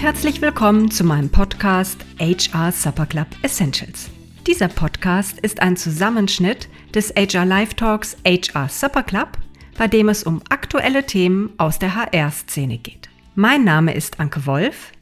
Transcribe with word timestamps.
herzlich 0.00 0.40
willkommen 0.40 0.92
zu 0.92 1.02
meinem 1.02 1.28
Podcast 1.28 2.04
HR 2.20 2.70
Supper 2.70 3.04
Club 3.04 3.26
Essentials. 3.42 4.08
Dieser 4.46 4.68
Podcast 4.68 5.40
ist 5.40 5.60
ein 5.60 5.76
Zusammenschnitt 5.76 6.68
des 6.94 7.12
HR 7.16 7.44
Live 7.44 7.74
Talks 7.74 8.16
HR 8.24 8.68
Supper 8.68 9.02
Club, 9.02 9.38
bei 9.76 9.88
dem 9.88 10.08
es 10.08 10.22
um 10.22 10.40
aktuelle 10.50 11.04
Themen 11.04 11.52
aus 11.58 11.80
der 11.80 11.96
HR-Szene 11.96 12.78
geht. 12.78 13.08
Mein 13.34 13.64
Name 13.64 13.92
ist 13.92 14.20
Anke 14.20 14.46
Wolf. 14.46 14.92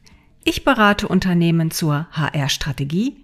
Ich 0.43 0.63
berate 0.63 1.07
Unternehmen 1.07 1.69
zur 1.69 2.07
HR-Strategie, 2.13 3.23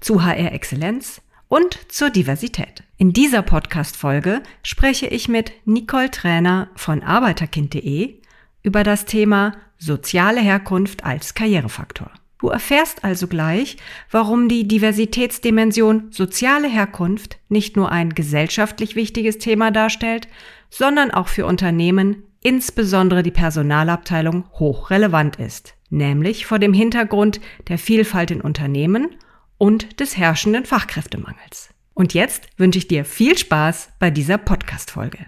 zu 0.00 0.24
HR-Exzellenz 0.24 1.22
und 1.46 1.78
zur 1.88 2.10
Diversität. 2.10 2.82
In 2.98 3.12
dieser 3.12 3.42
Podcast-Folge 3.42 4.42
spreche 4.64 5.06
ich 5.06 5.28
mit 5.28 5.52
Nicole 5.66 6.10
Trainer 6.10 6.68
von 6.74 7.00
arbeiterkind.de 7.00 8.20
über 8.64 8.82
das 8.82 9.04
Thema 9.04 9.54
soziale 9.84 10.40
Herkunft 10.40 11.04
als 11.04 11.34
Karrierefaktor. 11.34 12.10
Du 12.38 12.48
erfährst 12.48 13.04
also 13.04 13.28
gleich, 13.28 13.76
warum 14.10 14.48
die 14.48 14.66
Diversitätsdimension 14.66 16.10
soziale 16.10 16.68
Herkunft 16.68 17.38
nicht 17.48 17.76
nur 17.76 17.92
ein 17.92 18.10
gesellschaftlich 18.10 18.96
wichtiges 18.96 19.38
Thema 19.38 19.70
darstellt, 19.70 20.26
sondern 20.68 21.12
auch 21.12 21.28
für 21.28 21.46
Unternehmen, 21.46 22.24
insbesondere 22.42 23.22
die 23.22 23.30
Personalabteilung, 23.30 24.44
hochrelevant 24.58 25.36
ist, 25.36 25.74
nämlich 25.88 26.46
vor 26.46 26.58
dem 26.58 26.72
Hintergrund 26.72 27.40
der 27.68 27.78
Vielfalt 27.78 28.32
in 28.32 28.40
Unternehmen 28.40 29.14
und 29.56 30.00
des 30.00 30.16
herrschenden 30.16 30.64
Fachkräftemangels. 30.64 31.70
Und 31.94 32.14
jetzt 32.14 32.48
wünsche 32.56 32.78
ich 32.78 32.88
dir 32.88 33.04
viel 33.04 33.38
Spaß 33.38 33.90
bei 34.00 34.10
dieser 34.10 34.38
Podcast-Folge. 34.38 35.26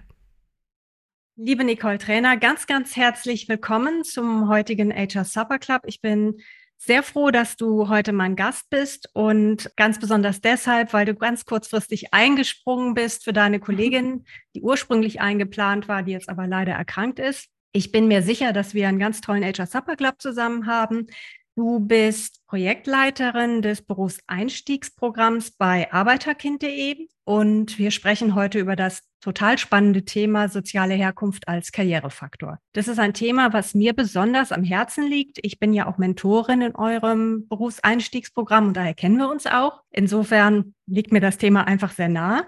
Liebe 1.36 1.64
Nicole 1.64 1.98
Trainer, 1.98 2.36
ganz, 2.36 2.68
ganz 2.68 2.94
herzlich 2.94 3.48
willkommen 3.48 4.04
zum 4.04 4.48
heutigen 4.48 4.94
HR 4.94 5.24
Supper 5.24 5.58
Club. 5.58 5.82
Ich 5.84 6.00
bin 6.00 6.40
sehr 6.76 7.02
froh, 7.02 7.32
dass 7.32 7.56
du 7.56 7.88
heute 7.88 8.12
mein 8.12 8.36
Gast 8.36 8.70
bist 8.70 9.10
und 9.14 9.68
ganz 9.74 9.98
besonders 9.98 10.40
deshalb, 10.40 10.92
weil 10.92 11.06
du 11.06 11.16
ganz 11.16 11.44
kurzfristig 11.44 12.14
eingesprungen 12.14 12.94
bist 12.94 13.24
für 13.24 13.32
deine 13.32 13.58
Kollegin, 13.58 14.26
die 14.54 14.62
ursprünglich 14.62 15.20
eingeplant 15.20 15.88
war, 15.88 16.04
die 16.04 16.12
jetzt 16.12 16.28
aber 16.28 16.46
leider 16.46 16.74
erkrankt 16.74 17.18
ist. 17.18 17.48
Ich 17.72 17.90
bin 17.90 18.06
mir 18.06 18.22
sicher, 18.22 18.52
dass 18.52 18.72
wir 18.72 18.86
einen 18.86 19.00
ganz 19.00 19.20
tollen 19.20 19.42
HR 19.42 19.66
Supper 19.66 19.96
Club 19.96 20.22
zusammen 20.22 20.68
haben. 20.68 21.08
Du 21.56 21.80
bist 21.80 22.46
Projektleiterin 22.46 23.60
des 23.60 23.82
Berufseinstiegsprogramms 23.82 25.50
bei 25.50 25.92
arbeiterkind.de 25.92 27.08
und 27.24 27.78
wir 27.78 27.90
sprechen 27.90 28.34
heute 28.34 28.58
über 28.58 28.76
das 28.76 29.02
total 29.20 29.56
spannende 29.56 30.04
Thema 30.04 30.48
soziale 30.48 30.94
Herkunft 30.94 31.48
als 31.48 31.72
Karrierefaktor. 31.72 32.58
Das 32.74 32.88
ist 32.88 32.98
ein 32.98 33.14
Thema, 33.14 33.54
was 33.54 33.74
mir 33.74 33.94
besonders 33.94 34.52
am 34.52 34.62
Herzen 34.62 35.06
liegt. 35.06 35.38
Ich 35.42 35.58
bin 35.58 35.72
ja 35.72 35.86
auch 35.86 35.96
Mentorin 35.96 36.60
in 36.60 36.76
eurem 36.76 37.48
Berufseinstiegsprogramm 37.48 38.68
und 38.68 38.76
daher 38.76 38.94
kennen 38.94 39.16
wir 39.16 39.30
uns 39.30 39.46
auch. 39.46 39.80
Insofern 39.90 40.74
liegt 40.86 41.12
mir 41.12 41.20
das 41.20 41.38
Thema 41.38 41.66
einfach 41.66 41.92
sehr 41.92 42.10
nah. 42.10 42.44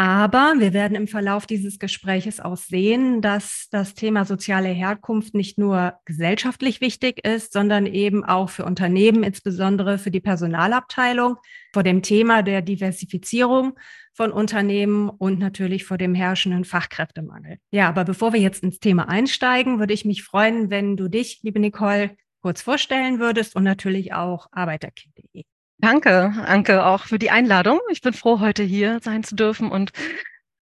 Aber 0.00 0.54
wir 0.58 0.72
werden 0.72 0.96
im 0.96 1.08
Verlauf 1.08 1.44
dieses 1.46 1.80
Gespräches 1.80 2.38
auch 2.38 2.56
sehen, 2.56 3.20
dass 3.20 3.66
das 3.72 3.94
Thema 3.94 4.24
soziale 4.24 4.68
Herkunft 4.68 5.34
nicht 5.34 5.58
nur 5.58 5.94
gesellschaftlich 6.04 6.80
wichtig 6.80 7.26
ist, 7.26 7.52
sondern 7.52 7.84
eben 7.84 8.24
auch 8.24 8.48
für 8.48 8.64
Unternehmen, 8.64 9.24
insbesondere 9.24 9.98
für 9.98 10.12
die 10.12 10.20
Personalabteilung, 10.20 11.38
vor 11.72 11.82
dem 11.82 12.02
Thema 12.02 12.44
der 12.44 12.62
Diversifizierung 12.62 13.76
von 14.18 14.32
Unternehmen 14.32 15.08
und 15.08 15.38
natürlich 15.38 15.84
vor 15.84 15.96
dem 15.96 16.12
herrschenden 16.12 16.64
Fachkräftemangel. 16.64 17.58
Ja, 17.70 17.88
aber 17.88 18.04
bevor 18.04 18.32
wir 18.32 18.40
jetzt 18.40 18.64
ins 18.64 18.80
Thema 18.80 19.08
einsteigen, 19.08 19.78
würde 19.78 19.94
ich 19.94 20.04
mich 20.04 20.24
freuen, 20.24 20.70
wenn 20.70 20.96
du 20.96 21.06
dich, 21.06 21.38
liebe 21.44 21.60
Nicole, 21.60 22.16
kurz 22.42 22.60
vorstellen 22.60 23.20
würdest 23.20 23.54
und 23.54 23.62
natürlich 23.62 24.14
auch 24.14 24.48
arbeiterkind.de. 24.50 25.44
Danke, 25.78 26.32
Anke, 26.44 26.84
auch 26.84 27.04
für 27.04 27.20
die 27.20 27.30
Einladung. 27.30 27.78
Ich 27.92 28.00
bin 28.00 28.12
froh, 28.12 28.40
heute 28.40 28.64
hier 28.64 28.98
sein 29.04 29.22
zu 29.22 29.36
dürfen 29.36 29.70
und 29.70 29.92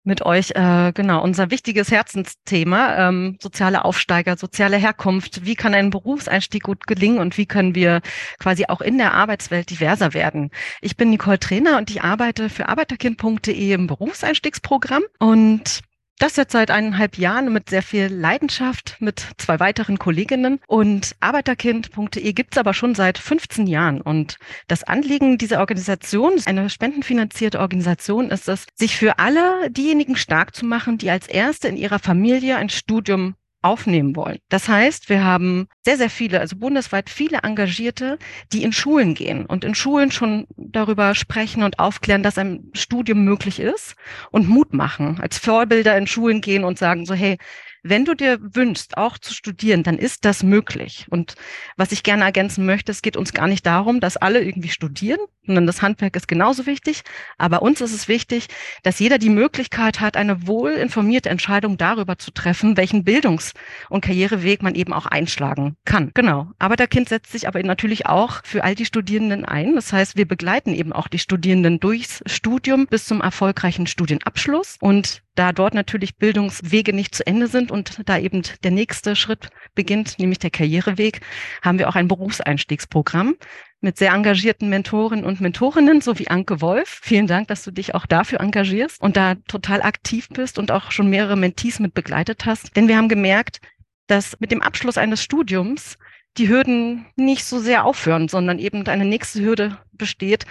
mit 0.03 0.25
euch 0.25 0.51
äh, 0.55 0.91
genau 0.93 1.21
unser 1.23 1.51
wichtiges 1.51 1.91
Herzensthema 1.91 3.09
ähm, 3.09 3.37
soziale 3.41 3.85
Aufsteiger, 3.85 4.37
soziale 4.37 4.77
Herkunft. 4.77 5.45
Wie 5.45 5.55
kann 5.55 5.73
ein 5.73 5.89
Berufseinstieg 5.89 6.63
gut 6.63 6.87
gelingen 6.87 7.19
und 7.19 7.37
wie 7.37 7.45
können 7.45 7.75
wir 7.75 8.01
quasi 8.39 8.65
auch 8.67 8.81
in 8.81 8.97
der 8.97 9.13
Arbeitswelt 9.13 9.69
diverser 9.69 10.13
werden? 10.13 10.51
Ich 10.81 10.97
bin 10.97 11.09
Nicole 11.09 11.39
Trainer 11.39 11.77
und 11.77 11.89
ich 11.89 12.01
arbeite 12.01 12.49
für 12.49 12.69
arbeiterkind.de 12.69 13.73
im 13.73 13.87
Berufseinstiegsprogramm 13.87 15.03
und 15.19 15.81
das 16.19 16.35
jetzt 16.35 16.51
seit 16.51 16.69
eineinhalb 16.69 17.17
Jahren 17.17 17.51
mit 17.51 17.69
sehr 17.69 17.81
viel 17.81 18.07
Leidenschaft 18.07 18.97
mit 18.99 19.25
zwei 19.37 19.59
weiteren 19.59 19.97
Kolleginnen. 19.97 20.59
Und 20.67 21.15
Arbeiterkind.de 21.21 22.33
gibt's 22.33 22.57
aber 22.57 22.73
schon 22.73 22.93
seit 22.93 23.17
15 23.17 23.67
Jahren. 23.67 24.01
Und 24.01 24.37
das 24.67 24.83
Anliegen 24.83 25.37
dieser 25.37 25.59
Organisation, 25.59 26.33
eine 26.45 26.69
spendenfinanzierte 26.69 27.59
Organisation, 27.59 28.29
ist 28.29 28.47
es, 28.49 28.65
sich 28.75 28.97
für 28.97 29.17
alle 29.17 29.71
diejenigen 29.71 30.15
stark 30.15 30.55
zu 30.55 30.65
machen, 30.65 30.97
die 30.97 31.09
als 31.09 31.27
Erste 31.27 31.67
in 31.69 31.77
ihrer 31.77 31.99
Familie 31.99 32.57
ein 32.57 32.69
Studium 32.69 33.35
aufnehmen 33.61 34.15
wollen. 34.15 34.39
Das 34.49 34.69
heißt, 34.69 35.09
wir 35.09 35.23
haben 35.23 35.67
sehr, 35.83 35.97
sehr 35.97 36.09
viele, 36.09 36.39
also 36.39 36.55
bundesweit 36.55 37.09
viele 37.09 37.39
Engagierte, 37.43 38.17
die 38.53 38.63
in 38.63 38.71
Schulen 38.71 39.15
gehen 39.15 39.45
und 39.45 39.65
in 39.65 39.75
Schulen 39.75 40.11
schon 40.11 40.47
darüber 40.55 41.13
sprechen 41.15 41.63
und 41.63 41.79
aufklären, 41.79 42.23
dass 42.23 42.37
ein 42.37 42.69
Studium 42.73 43.23
möglich 43.23 43.59
ist 43.59 43.95
und 44.31 44.47
Mut 44.47 44.73
machen, 44.73 45.19
als 45.21 45.37
Vorbilder 45.37 45.97
in 45.97 46.07
Schulen 46.07 46.41
gehen 46.41 46.63
und 46.63 46.77
sagen 46.77 47.05
so, 47.05 47.13
hey, 47.13 47.37
wenn 47.83 48.05
du 48.05 48.13
dir 48.13 48.39
wünschst, 48.41 48.97
auch 48.97 49.17
zu 49.17 49.33
studieren, 49.33 49.83
dann 49.83 49.97
ist 49.97 50.25
das 50.25 50.43
möglich. 50.43 51.05
Und 51.09 51.35
was 51.77 51.91
ich 51.91 52.03
gerne 52.03 52.23
ergänzen 52.23 52.65
möchte, 52.65 52.91
es 52.91 53.01
geht 53.01 53.17
uns 53.17 53.33
gar 53.33 53.47
nicht 53.47 53.65
darum, 53.65 53.99
dass 53.99 54.17
alle 54.17 54.41
irgendwie 54.41 54.69
studieren, 54.69 55.19
sondern 55.45 55.67
das 55.67 55.81
Handwerk 55.81 56.15
ist 56.15 56.27
genauso 56.27 56.65
wichtig. 56.65 57.01
Aber 57.37 57.61
uns 57.61 57.81
ist 57.81 57.93
es 57.93 58.07
wichtig, 58.07 58.47
dass 58.83 58.99
jeder 58.99 59.17
die 59.17 59.29
Möglichkeit 59.29 59.99
hat, 59.99 60.17
eine 60.17 60.47
wohl 60.47 60.71
informierte 60.71 61.29
Entscheidung 61.29 61.77
darüber 61.77 62.17
zu 62.17 62.31
treffen, 62.31 62.77
welchen 62.77 63.03
Bildungs- 63.03 63.53
und 63.89 64.01
Karriereweg 64.01 64.61
man 64.61 64.75
eben 64.75 64.93
auch 64.93 65.05
einschlagen 65.05 65.75
kann. 65.85 66.11
Genau. 66.13 66.51
Aber 66.59 66.75
der 66.75 66.87
Kind 66.87 67.09
setzt 67.09 67.31
sich 67.31 67.47
aber 67.47 67.61
natürlich 67.63 68.05
auch 68.05 68.41
für 68.43 68.63
all 68.63 68.75
die 68.75 68.85
Studierenden 68.85 69.45
ein. 69.45 69.75
Das 69.75 69.91
heißt, 69.91 70.17
wir 70.17 70.27
begleiten 70.27 70.73
eben 70.73 70.93
auch 70.93 71.07
die 71.07 71.19
Studierenden 71.19 71.79
durchs 71.79 72.21
Studium 72.25 72.87
bis 72.87 73.05
zum 73.05 73.21
erfolgreichen 73.21 73.87
Studienabschluss. 73.87 74.77
Und 74.79 75.23
da 75.35 75.53
dort 75.53 75.73
natürlich 75.73 76.17
Bildungswege 76.17 76.91
nicht 76.91 77.15
zu 77.15 77.25
Ende 77.25 77.47
sind 77.47 77.68
und 77.71 78.01
da 78.07 78.17
eben 78.17 78.43
der 78.63 78.71
nächste 78.71 79.15
Schritt 79.15 79.49
beginnt, 79.75 80.19
nämlich 80.19 80.39
der 80.39 80.49
Karriereweg, 80.49 81.21
haben 81.61 81.79
wir 81.79 81.89
auch 81.89 81.95
ein 81.95 82.07
Berufseinstiegsprogramm 82.07 83.35
mit 83.81 83.97
sehr 83.97 84.11
engagierten 84.13 84.69
Mentoren 84.69 85.23
und 85.23 85.39
Mentorinnen, 85.39 86.01
so 86.01 86.19
wie 86.19 86.27
Anke 86.27 86.61
Wolf. 86.61 86.99
Vielen 87.01 87.27
Dank, 87.27 87.47
dass 87.47 87.63
du 87.63 87.71
dich 87.71 87.95
auch 87.95 88.05
dafür 88.05 88.41
engagierst 88.41 89.01
und 89.01 89.15
da 89.15 89.35
total 89.47 89.81
aktiv 89.81 90.27
bist 90.29 90.59
und 90.59 90.71
auch 90.71 90.91
schon 90.91 91.09
mehrere 91.09 91.37
Mentees 91.37 91.79
mit 91.79 91.93
begleitet 91.93 92.45
hast. 92.45 92.75
Denn 92.75 92.87
wir 92.87 92.97
haben 92.97 93.09
gemerkt, 93.09 93.61
dass 94.07 94.39
mit 94.39 94.51
dem 94.51 94.61
Abschluss 94.61 94.97
eines 94.97 95.23
Studiums 95.23 95.97
die 96.37 96.49
Hürden 96.49 97.05
nicht 97.15 97.45
so 97.45 97.59
sehr 97.59 97.85
aufhören, 97.85 98.27
sondern 98.27 98.59
eben 98.59 98.85
eine 98.87 99.05
nächste 99.05 99.41
Hürde 99.41 99.77
besteht, 99.91 100.45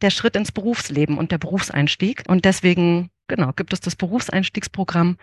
der 0.00 0.10
Schritt 0.10 0.36
ins 0.36 0.52
Berufsleben 0.52 1.18
und 1.18 1.30
der 1.30 1.38
Berufseinstieg. 1.38 2.24
Und 2.26 2.44
deswegen 2.44 3.10
genau, 3.28 3.52
gibt 3.52 3.72
es 3.72 3.80
das 3.80 3.96
Berufseinstiegsprogramm 3.96 5.16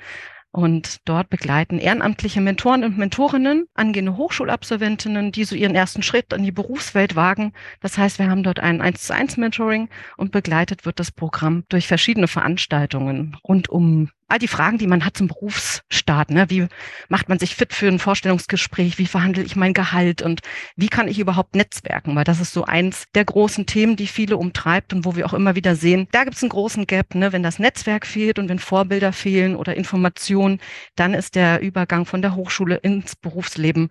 und 0.52 0.98
dort 1.06 1.30
begleiten 1.30 1.80
ehrenamtliche 1.80 2.42
Mentoren 2.42 2.84
und 2.84 2.98
Mentorinnen 2.98 3.68
angehende 3.74 4.18
Hochschulabsolventinnen, 4.18 5.32
die 5.32 5.44
so 5.44 5.56
ihren 5.56 5.76
ersten 5.76 6.02
Schritt 6.02 6.34
in 6.34 6.44
die 6.44 6.52
Berufswelt 6.52 7.16
wagen. 7.16 7.54
Das 7.82 7.98
heißt, 7.98 8.20
wir 8.20 8.30
haben 8.30 8.44
dort 8.44 8.60
ein 8.60 8.82
1 8.82 9.04
zu 9.04 9.14
1 9.14 9.38
Mentoring 9.38 9.90
und 10.18 10.32
begleitet 10.32 10.86
wird 10.86 11.00
das 11.00 11.12
Programm 11.12 11.64
durch 11.70 11.88
verschiedene 11.88 12.28
Veranstaltungen 12.28 13.38
rund 13.44 13.70
um 13.70 14.10
all 14.30 14.40
die 14.40 14.48
Fragen, 14.48 14.78
die 14.78 14.88
man 14.88 15.06
hat 15.06 15.18
zum 15.18 15.28
Berufsstart. 15.28 16.32
Ne? 16.32 16.50
Wie 16.50 16.68
macht 17.08 17.30
man 17.30 17.40
sich 17.40 17.56
fit 17.56 17.74
für 17.74 17.88
ein 17.88 18.00
Vorstellungsgespräch? 18.00 18.98
Wie 18.98 19.08
verhandle 19.08 19.44
ich 19.44 19.56
mein 19.56 19.74
Gehalt? 19.74 20.22
Und 20.22 20.42
wie 20.76 20.88
kann 20.88 21.08
ich 21.08 21.20
überhaupt 21.20 21.56
netzwerken? 21.56 22.16
Weil 22.16 22.24
das 22.24 22.40
ist 22.40 22.54
so 22.54 22.66
eins 22.66 23.06
der 23.16 23.26
großen 23.26 23.66
Themen, 23.66 23.96
die 23.96 24.08
viele 24.08 24.38
umtreibt 24.38 24.94
und 24.94 25.06
wo 25.06 25.16
wir 25.16 25.26
auch 25.26 25.34
immer 25.34 25.56
wieder 25.56 25.76
sehen, 25.76 26.08
da 26.12 26.24
gibt 26.24 26.38
es 26.38 26.44
einen 26.44 26.50
großen 26.50 26.88
Gap. 26.88 27.16
Ne? 27.16 27.34
Wenn 27.34 27.44
das 27.44 27.60
Netzwerk 27.60 28.06
fehlt 28.06 28.40
und 28.40 28.50
wenn 28.50 28.60
Vorbilder 28.60 29.14
fehlen 29.14 29.56
oder 29.56 29.76
Informationen, 29.76 30.60
dann 30.96 31.14
ist 31.14 31.36
der 31.36 31.62
Übergang 31.62 32.06
von 32.06 32.22
der 32.22 32.36
Hochschule 32.36 32.76
ins 32.76 33.16
Berufsleben 33.16 33.90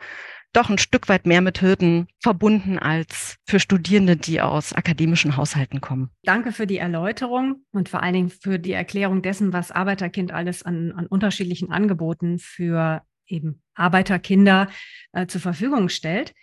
doch 0.59 0.71
ein 0.71 0.79
Stück 0.79 1.09
weit 1.09 1.27
mehr 1.27 1.41
mit 1.41 1.63
Hürden 1.63 2.09
verbunden 2.21 2.79
als 2.79 3.37
für 3.47 3.61
Studierende, 3.61 4.17
die 4.17 4.41
aus 4.41 4.73
akademischen 4.73 5.37
Haushalten 5.37 5.81
kommen. 5.81 6.11
Danke 6.25 6.51
für 6.53 6.67
die 6.67 6.79
Erläuterung 6.79 7.65
und 7.71 7.89
vor 7.89 8.03
allen 8.03 8.15
Dingen 8.15 8.31
für 8.31 8.59
die 8.59 8.73
Erklärung 8.73 9.23
dessen, 9.23 9.53
was 9.53 9.71
Arbeiterkind 9.71 10.33
alles 10.33 10.65
an, 10.65 10.93
an 10.93 11.07
unterschiedlichen 11.07 11.71
Angeboten 11.71 12.39
für 12.41 13.03
eben 13.27 13.63
Arbeiterkinder 13.75 14.69
äh, 15.13 15.27
zur 15.27 15.41
Verfügung 15.41 15.89
stellt. 15.89 16.35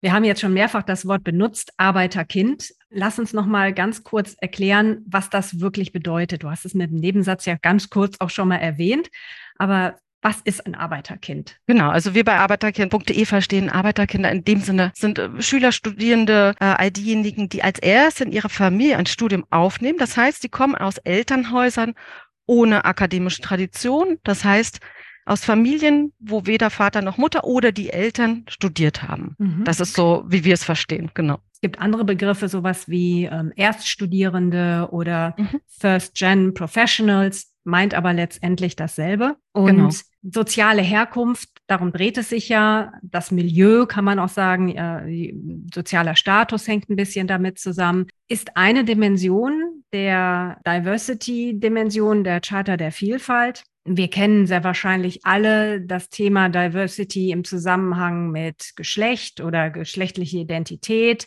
Wir 0.00 0.12
haben 0.12 0.24
jetzt 0.24 0.40
schon 0.40 0.54
mehrfach 0.54 0.84
das 0.84 1.06
Wort 1.06 1.24
benutzt, 1.24 1.72
Arbeiterkind. 1.76 2.72
Lass 2.88 3.18
uns 3.18 3.32
noch 3.32 3.46
mal 3.46 3.74
ganz 3.74 4.02
kurz 4.04 4.34
erklären, 4.40 5.04
was 5.06 5.28
das 5.28 5.60
wirklich 5.60 5.92
bedeutet. 5.92 6.42
Du 6.44 6.50
hast 6.50 6.64
es 6.64 6.72
mit 6.72 6.90
dem 6.90 7.00
Nebensatz 7.00 7.44
ja 7.44 7.56
ganz 7.60 7.90
kurz 7.90 8.16
auch 8.20 8.30
schon 8.30 8.48
mal 8.48 8.56
erwähnt, 8.56 9.10
aber 9.56 9.96
Was 10.20 10.40
ist 10.42 10.66
ein 10.66 10.74
Arbeiterkind? 10.74 11.60
Genau, 11.66 11.90
also 11.90 12.14
wir 12.14 12.24
bei 12.24 12.38
arbeiterkind.de 12.38 13.24
verstehen 13.24 13.70
Arbeiterkinder 13.70 14.32
in 14.32 14.44
dem 14.44 14.60
Sinne 14.60 14.90
sind 14.94 15.18
äh, 15.18 15.40
Schüler, 15.40 15.70
Studierende, 15.70 16.54
äh, 16.58 16.64
all 16.64 16.90
diejenigen, 16.90 17.48
die 17.48 17.62
als 17.62 17.78
erst 17.78 18.20
in 18.20 18.32
ihrer 18.32 18.48
Familie 18.48 18.96
ein 18.96 19.06
Studium 19.06 19.44
aufnehmen. 19.50 19.98
Das 19.98 20.16
heißt, 20.16 20.42
sie 20.42 20.48
kommen 20.48 20.74
aus 20.74 20.98
Elternhäusern 20.98 21.94
ohne 22.46 22.84
akademische 22.84 23.42
Tradition. 23.42 24.18
Das 24.24 24.44
heißt, 24.44 24.80
aus 25.28 25.44
Familien, 25.44 26.12
wo 26.18 26.46
weder 26.46 26.70
Vater 26.70 27.02
noch 27.02 27.18
Mutter 27.18 27.44
oder 27.44 27.70
die 27.70 27.90
Eltern 27.90 28.44
studiert 28.48 29.02
haben. 29.02 29.36
Mhm. 29.38 29.64
Das 29.64 29.78
ist 29.78 29.94
so, 29.94 30.24
wie 30.26 30.44
wir 30.44 30.54
es 30.54 30.64
verstehen, 30.64 31.10
genau. 31.14 31.38
Es 31.52 31.60
gibt 31.60 31.80
andere 31.80 32.04
Begriffe, 32.04 32.48
sowas 32.48 32.88
wie 32.88 33.24
ähm, 33.24 33.52
Erststudierende 33.54 34.88
oder 34.90 35.34
mhm. 35.36 35.60
First-Gen 35.66 36.54
Professionals, 36.54 37.52
meint 37.68 37.94
aber 37.94 38.12
letztendlich 38.12 38.74
dasselbe. 38.76 39.36
Und 39.52 39.66
genau. 39.66 39.90
soziale 40.22 40.82
Herkunft, 40.82 41.50
darum 41.66 41.92
dreht 41.92 42.18
es 42.18 42.30
sich 42.30 42.48
ja. 42.48 42.92
Das 43.02 43.30
Milieu 43.30 43.86
kann 43.86 44.04
man 44.04 44.18
auch 44.18 44.30
sagen, 44.30 44.70
äh, 44.70 45.34
sozialer 45.72 46.16
Status 46.16 46.66
hängt 46.66 46.88
ein 46.88 46.96
bisschen 46.96 47.28
damit 47.28 47.58
zusammen, 47.58 48.06
ist 48.26 48.56
eine 48.56 48.84
Dimension 48.84 49.84
der 49.92 50.58
Diversity-Dimension 50.66 52.24
der 52.24 52.40
Charta 52.40 52.76
der 52.76 52.90
Vielfalt. 52.90 53.64
Wir 53.84 54.08
kennen 54.08 54.46
sehr 54.46 54.64
wahrscheinlich 54.64 55.24
alle 55.24 55.80
das 55.80 56.08
Thema 56.08 56.48
Diversity 56.48 57.30
im 57.30 57.44
Zusammenhang 57.44 58.30
mit 58.30 58.72
Geschlecht 58.76 59.40
oder 59.40 59.70
geschlechtliche 59.70 60.38
Identität, 60.38 61.26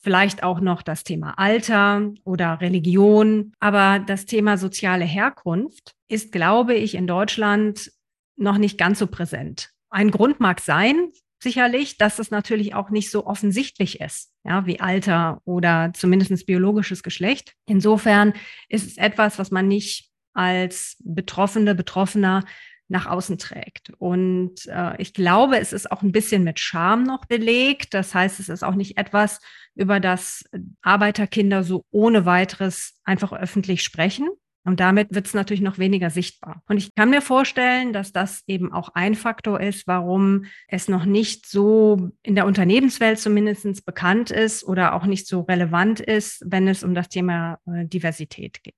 vielleicht 0.00 0.42
auch 0.42 0.60
noch 0.60 0.82
das 0.82 1.04
Thema 1.04 1.38
Alter 1.38 2.10
oder 2.24 2.60
Religion. 2.60 3.52
Aber 3.60 3.98
das 3.98 4.26
Thema 4.26 4.56
soziale 4.56 5.04
Herkunft 5.04 5.92
ist, 6.08 6.32
glaube 6.32 6.74
ich, 6.74 6.94
in 6.94 7.06
Deutschland 7.06 7.92
noch 8.36 8.58
nicht 8.58 8.78
ganz 8.78 8.98
so 8.98 9.06
präsent. 9.06 9.70
Ein 9.90 10.10
Grund 10.10 10.40
mag 10.40 10.60
sein, 10.60 11.10
sicherlich, 11.42 11.98
dass 11.98 12.18
es 12.18 12.30
natürlich 12.30 12.74
auch 12.74 12.90
nicht 12.90 13.10
so 13.10 13.26
offensichtlich 13.26 14.00
ist, 14.00 14.32
ja, 14.44 14.66
wie 14.66 14.80
Alter 14.80 15.40
oder 15.44 15.90
zumindest 15.94 16.46
biologisches 16.46 17.02
Geschlecht. 17.02 17.54
Insofern 17.66 18.34
ist 18.68 18.86
es 18.86 18.96
etwas, 18.96 19.38
was 19.38 19.50
man 19.50 19.68
nicht 19.68 20.10
als 20.32 20.96
Betroffene, 21.00 21.74
Betroffener 21.74 22.44
nach 22.90 23.06
außen 23.06 23.38
trägt. 23.38 23.92
Und 23.98 24.66
äh, 24.66 25.00
ich 25.00 25.14
glaube, 25.14 25.58
es 25.58 25.72
ist 25.72 25.90
auch 25.90 26.02
ein 26.02 26.12
bisschen 26.12 26.44
mit 26.44 26.58
Scham 26.58 27.04
noch 27.04 27.24
belegt. 27.26 27.94
Das 27.94 28.14
heißt, 28.14 28.40
es 28.40 28.48
ist 28.48 28.64
auch 28.64 28.74
nicht 28.74 28.98
etwas, 28.98 29.40
über 29.74 30.00
das 30.00 30.44
Arbeiterkinder 30.82 31.62
so 31.62 31.84
ohne 31.90 32.26
weiteres 32.26 33.00
einfach 33.04 33.32
öffentlich 33.32 33.82
sprechen. 33.82 34.28
Und 34.64 34.80
damit 34.80 35.14
wird 35.14 35.26
es 35.26 35.34
natürlich 35.34 35.62
noch 35.62 35.78
weniger 35.78 36.10
sichtbar. 36.10 36.62
Und 36.68 36.76
ich 36.76 36.94
kann 36.94 37.08
mir 37.08 37.22
vorstellen, 37.22 37.94
dass 37.94 38.12
das 38.12 38.42
eben 38.46 38.72
auch 38.72 38.90
ein 38.90 39.14
Faktor 39.14 39.60
ist, 39.60 39.86
warum 39.86 40.44
es 40.68 40.86
noch 40.86 41.06
nicht 41.06 41.48
so 41.48 42.10
in 42.22 42.34
der 42.34 42.44
Unternehmenswelt 42.44 43.18
zumindest 43.18 43.86
bekannt 43.86 44.30
ist 44.30 44.62
oder 44.64 44.94
auch 44.94 45.06
nicht 45.06 45.26
so 45.26 45.42
relevant 45.42 46.00
ist, 46.00 46.44
wenn 46.44 46.68
es 46.68 46.84
um 46.84 46.94
das 46.94 47.08
Thema 47.08 47.58
äh, 47.66 47.86
Diversität 47.86 48.62
geht. 48.62 48.74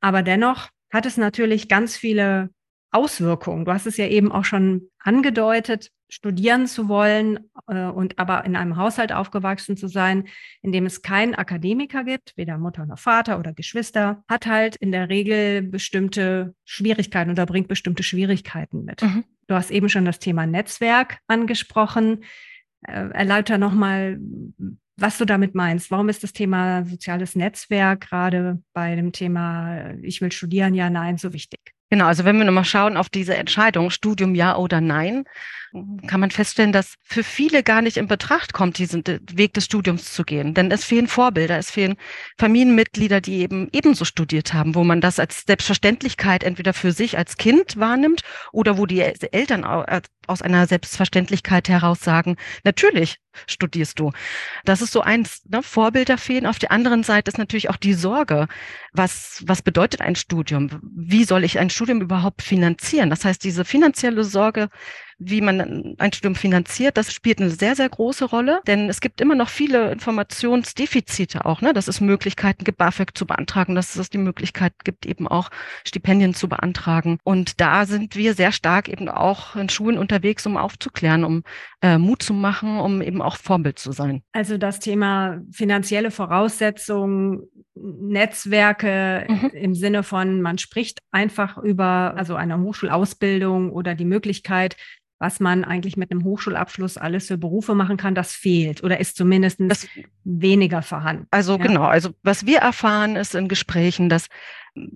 Aber 0.00 0.22
dennoch 0.22 0.68
hat 0.92 1.06
es 1.06 1.16
natürlich 1.16 1.68
ganz 1.68 1.96
viele 1.96 2.50
Auswirkungen. 2.96 3.64
Du 3.64 3.72
hast 3.72 3.86
es 3.86 3.98
ja 3.98 4.06
eben 4.06 4.32
auch 4.32 4.44
schon 4.44 4.88
angedeutet, 4.98 5.90
studieren 6.08 6.66
zu 6.66 6.88
wollen 6.88 7.50
äh, 7.66 7.84
und 7.86 8.18
aber 8.18 8.44
in 8.44 8.56
einem 8.56 8.76
Haushalt 8.76 9.12
aufgewachsen 9.12 9.76
zu 9.76 9.88
sein, 9.88 10.28
in 10.62 10.72
dem 10.72 10.86
es 10.86 11.02
keinen 11.02 11.34
Akademiker 11.34 12.04
gibt, 12.04 12.32
weder 12.36 12.58
Mutter 12.58 12.86
noch 12.86 12.98
Vater 12.98 13.38
oder 13.38 13.52
Geschwister, 13.52 14.24
hat 14.28 14.46
halt 14.46 14.76
in 14.76 14.92
der 14.92 15.08
Regel 15.08 15.62
bestimmte 15.62 16.54
Schwierigkeiten 16.64 17.30
oder 17.30 17.44
bringt 17.44 17.68
bestimmte 17.68 18.02
Schwierigkeiten 18.02 18.84
mit. 18.84 19.02
Mhm. 19.02 19.24
Du 19.46 19.54
hast 19.54 19.70
eben 19.70 19.88
schon 19.88 20.04
das 20.04 20.18
Thema 20.18 20.46
Netzwerk 20.46 21.18
angesprochen. 21.26 22.24
Äh, 22.86 23.10
erläuter 23.10 23.58
nochmal, 23.58 24.18
was 24.96 25.18
du 25.18 25.24
damit 25.24 25.54
meinst. 25.54 25.90
Warum 25.90 26.08
ist 26.08 26.22
das 26.22 26.32
Thema 26.32 26.84
soziales 26.84 27.36
Netzwerk 27.36 28.08
gerade 28.08 28.62
bei 28.72 28.94
dem 28.96 29.12
Thema 29.12 29.92
Ich 30.02 30.20
will 30.20 30.32
studieren, 30.32 30.74
ja, 30.74 30.88
nein, 30.88 31.18
so 31.18 31.32
wichtig? 31.32 31.75
Genau, 31.88 32.06
also 32.06 32.24
wenn 32.24 32.36
wir 32.36 32.44
nochmal 32.44 32.64
schauen 32.64 32.96
auf 32.96 33.08
diese 33.08 33.36
Entscheidung, 33.36 33.90
Studium 33.90 34.34
ja 34.34 34.56
oder 34.56 34.80
nein, 34.80 35.24
kann 36.06 36.20
man 36.20 36.30
feststellen, 36.30 36.72
dass 36.72 36.94
für 37.02 37.22
viele 37.22 37.62
gar 37.62 37.82
nicht 37.82 37.96
in 37.96 38.08
Betracht 38.08 38.52
kommt, 38.52 38.78
diesen 38.78 39.04
Weg 39.32 39.54
des 39.54 39.66
Studiums 39.66 40.12
zu 40.12 40.24
gehen. 40.24 40.54
Denn 40.54 40.70
es 40.70 40.84
fehlen 40.84 41.06
Vorbilder, 41.06 41.58
es 41.58 41.70
fehlen 41.70 41.96
Familienmitglieder, 42.38 43.20
die 43.20 43.40
eben 43.40 43.68
ebenso 43.72 44.04
studiert 44.04 44.54
haben, 44.54 44.74
wo 44.74 44.84
man 44.84 45.00
das 45.00 45.18
als 45.18 45.44
Selbstverständlichkeit 45.46 46.44
entweder 46.44 46.72
für 46.72 46.92
sich 46.92 47.18
als 47.18 47.36
Kind 47.36 47.76
wahrnimmt 47.76 48.22
oder 48.52 48.78
wo 48.78 48.86
die 48.86 49.00
Eltern 49.00 49.64
aus 49.64 50.42
einer 50.42 50.66
Selbstverständlichkeit 50.66 51.68
heraus 51.68 52.00
sagen, 52.00 52.36
natürlich 52.64 53.18
studierst 53.46 53.98
du. 53.98 54.12
Das 54.64 54.82
ist 54.82 54.92
so 54.92 55.00
eins, 55.00 55.42
ne? 55.46 55.62
Vorbilder 55.62 56.18
fehlen. 56.18 56.46
Auf 56.46 56.58
der 56.58 56.72
anderen 56.72 57.02
Seite 57.02 57.30
ist 57.30 57.38
natürlich 57.38 57.70
auch 57.70 57.76
die 57.76 57.94
Sorge, 57.94 58.48
was, 58.92 59.42
was 59.46 59.62
bedeutet 59.62 60.00
ein 60.00 60.16
Studium? 60.16 60.70
Wie 60.82 61.24
soll 61.24 61.44
ich 61.44 61.58
ein 61.58 61.70
Studium 61.70 62.00
überhaupt 62.00 62.42
finanzieren? 62.42 63.10
Das 63.10 63.24
heißt, 63.24 63.42
diese 63.44 63.64
finanzielle 63.64 64.24
Sorge 64.24 64.68
wie 65.18 65.40
man 65.40 65.96
ein 65.98 66.12
Studium 66.12 66.34
finanziert, 66.34 66.96
das 66.96 67.12
spielt 67.12 67.40
eine 67.40 67.50
sehr, 67.50 67.74
sehr 67.74 67.88
große 67.88 68.26
Rolle, 68.26 68.60
denn 68.66 68.90
es 68.90 69.00
gibt 69.00 69.20
immer 69.20 69.34
noch 69.34 69.48
viele 69.48 69.90
Informationsdefizite 69.92 71.46
auch, 71.46 71.62
ne? 71.62 71.72
dass 71.72 71.88
es 71.88 72.00
Möglichkeiten 72.00 72.64
gibt, 72.64 72.78
BAföG 72.78 73.16
zu 73.16 73.26
beantragen, 73.26 73.74
dass 73.74 73.96
es 73.96 74.10
die 74.10 74.18
Möglichkeit 74.18 74.74
gibt, 74.84 75.06
eben 75.06 75.26
auch 75.26 75.50
Stipendien 75.86 76.34
zu 76.34 76.48
beantragen. 76.48 77.18
Und 77.24 77.60
da 77.60 77.86
sind 77.86 78.14
wir 78.16 78.34
sehr 78.34 78.52
stark 78.52 78.88
eben 78.88 79.08
auch 79.08 79.56
in 79.56 79.70
Schulen 79.70 79.96
unterwegs, 79.96 80.46
um 80.46 80.58
aufzuklären, 80.58 81.24
um 81.24 81.42
äh, 81.80 81.96
Mut 81.96 82.22
zu 82.22 82.34
machen, 82.34 82.78
um 82.78 83.00
eben 83.00 83.22
auch 83.22 83.36
Vorbild 83.36 83.78
zu 83.78 83.92
sein. 83.92 84.22
Also 84.32 84.58
das 84.58 84.80
Thema 84.80 85.40
finanzielle 85.50 86.10
Voraussetzungen, 86.10 87.42
Netzwerke 87.74 89.26
mhm. 89.28 89.50
im 89.52 89.74
Sinne 89.74 90.02
von, 90.02 90.42
man 90.42 90.58
spricht 90.58 91.00
einfach 91.10 91.56
über 91.58 92.14
also 92.16 92.34
eine 92.34 92.60
Hochschulausbildung 92.60 93.70
oder 93.70 93.94
die 93.94 94.04
Möglichkeit, 94.04 94.76
was 95.18 95.40
man 95.40 95.64
eigentlich 95.64 95.96
mit 95.96 96.10
einem 96.10 96.24
Hochschulabschluss 96.24 96.98
alles 96.98 97.28
für 97.28 97.38
Berufe 97.38 97.74
machen 97.74 97.96
kann, 97.96 98.14
das 98.14 98.32
fehlt 98.32 98.82
oder 98.84 99.00
ist 99.00 99.16
zumindest 99.16 99.58
das, 99.60 99.86
weniger 100.24 100.82
vorhanden. 100.82 101.26
Also 101.30 101.56
ja? 101.56 101.66
genau, 101.66 101.84
also 101.84 102.10
was 102.22 102.46
wir 102.46 102.58
erfahren 102.58 103.16
ist 103.16 103.34
in 103.34 103.48
Gesprächen, 103.48 104.08
dass 104.08 104.26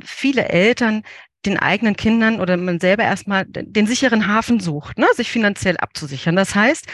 viele 0.04 0.48
Eltern 0.48 1.02
den 1.46 1.58
eigenen 1.58 1.96
Kindern 1.96 2.40
oder 2.40 2.56
man 2.56 2.80
selber 2.80 3.04
erstmal 3.04 3.46
den 3.46 3.86
sicheren 3.86 4.26
Hafen 4.26 4.60
sucht, 4.60 4.98
ne, 4.98 5.06
sich 5.14 5.30
finanziell 5.30 5.78
abzusichern. 5.78 6.36
Das 6.36 6.54
heißt, 6.54 6.86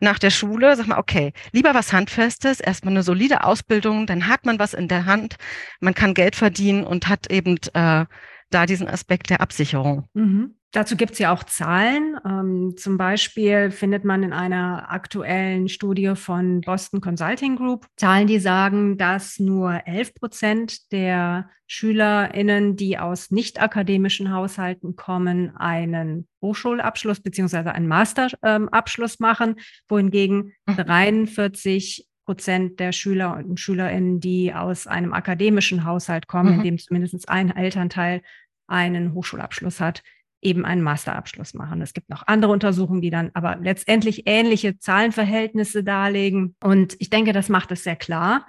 nach 0.00 0.20
der 0.20 0.30
Schule, 0.30 0.76
sag 0.76 0.86
mal, 0.86 0.98
okay, 0.98 1.32
lieber 1.50 1.74
was 1.74 1.92
Handfestes, 1.92 2.60
erstmal 2.60 2.92
eine 2.92 3.02
solide 3.02 3.42
Ausbildung, 3.42 4.06
dann 4.06 4.28
hat 4.28 4.46
man 4.46 4.60
was 4.60 4.74
in 4.74 4.86
der 4.86 5.06
Hand, 5.06 5.36
man 5.80 5.94
kann 5.94 6.14
Geld 6.14 6.36
verdienen 6.36 6.84
und 6.84 7.08
hat 7.08 7.30
eben 7.30 7.56
äh, 7.74 8.04
da 8.50 8.66
diesen 8.66 8.88
Aspekt 8.88 9.30
der 9.30 9.40
Absicherung. 9.40 10.08
Mhm. 10.14 10.54
Dazu 10.72 10.96
gibt 10.96 11.12
es 11.12 11.18
ja 11.18 11.32
auch 11.32 11.44
Zahlen. 11.44 12.18
Ähm, 12.26 12.74
zum 12.76 12.98
Beispiel 12.98 13.70
findet 13.70 14.04
man 14.04 14.22
in 14.22 14.34
einer 14.34 14.90
aktuellen 14.92 15.68
Studie 15.68 16.12
von 16.14 16.60
Boston 16.60 17.00
Consulting 17.00 17.56
Group 17.56 17.86
Zahlen, 17.96 18.26
die 18.26 18.38
sagen, 18.38 18.98
dass 18.98 19.38
nur 19.38 19.86
11 19.86 20.14
Prozent 20.14 20.92
der 20.92 21.48
SchülerInnen, 21.68 22.76
die 22.76 22.98
aus 22.98 23.30
nicht 23.30 23.62
akademischen 23.62 24.30
Haushalten 24.30 24.94
kommen, 24.94 25.56
einen 25.56 26.28
Hochschulabschluss 26.42 27.20
beziehungsweise 27.20 27.72
einen 27.72 27.88
Masterabschluss 27.88 29.12
ähm, 29.20 29.26
machen, 29.26 29.56
wohingegen 29.88 30.52
43 30.66 32.04
mhm. 32.04 32.24
Prozent 32.26 32.78
der 32.78 32.92
Schüler 32.92 33.36
und 33.36 33.58
Schülerinnen, 33.58 34.20
die 34.20 34.52
aus 34.52 34.86
einem 34.86 35.14
akademischen 35.14 35.84
Haushalt 35.84 36.26
kommen, 36.26 36.52
mhm. 36.52 36.58
in 36.58 36.64
dem 36.64 36.78
zumindest 36.78 37.26
ein 37.28 37.56
Elternteil 37.56 38.20
einen 38.66 39.14
Hochschulabschluss 39.14 39.80
hat, 39.80 40.02
eben 40.40 40.64
einen 40.64 40.82
Masterabschluss 40.82 41.54
machen. 41.54 41.82
Es 41.82 41.92
gibt 41.92 42.10
noch 42.10 42.26
andere 42.26 42.52
Untersuchungen, 42.52 43.00
die 43.00 43.10
dann 43.10 43.30
aber 43.34 43.56
letztendlich 43.60 44.22
ähnliche 44.26 44.78
Zahlenverhältnisse 44.78 45.82
darlegen. 45.82 46.54
Und 46.62 46.96
ich 46.98 47.10
denke, 47.10 47.32
das 47.32 47.48
macht 47.48 47.72
es 47.72 47.84
sehr 47.84 47.96
klar, 47.96 48.46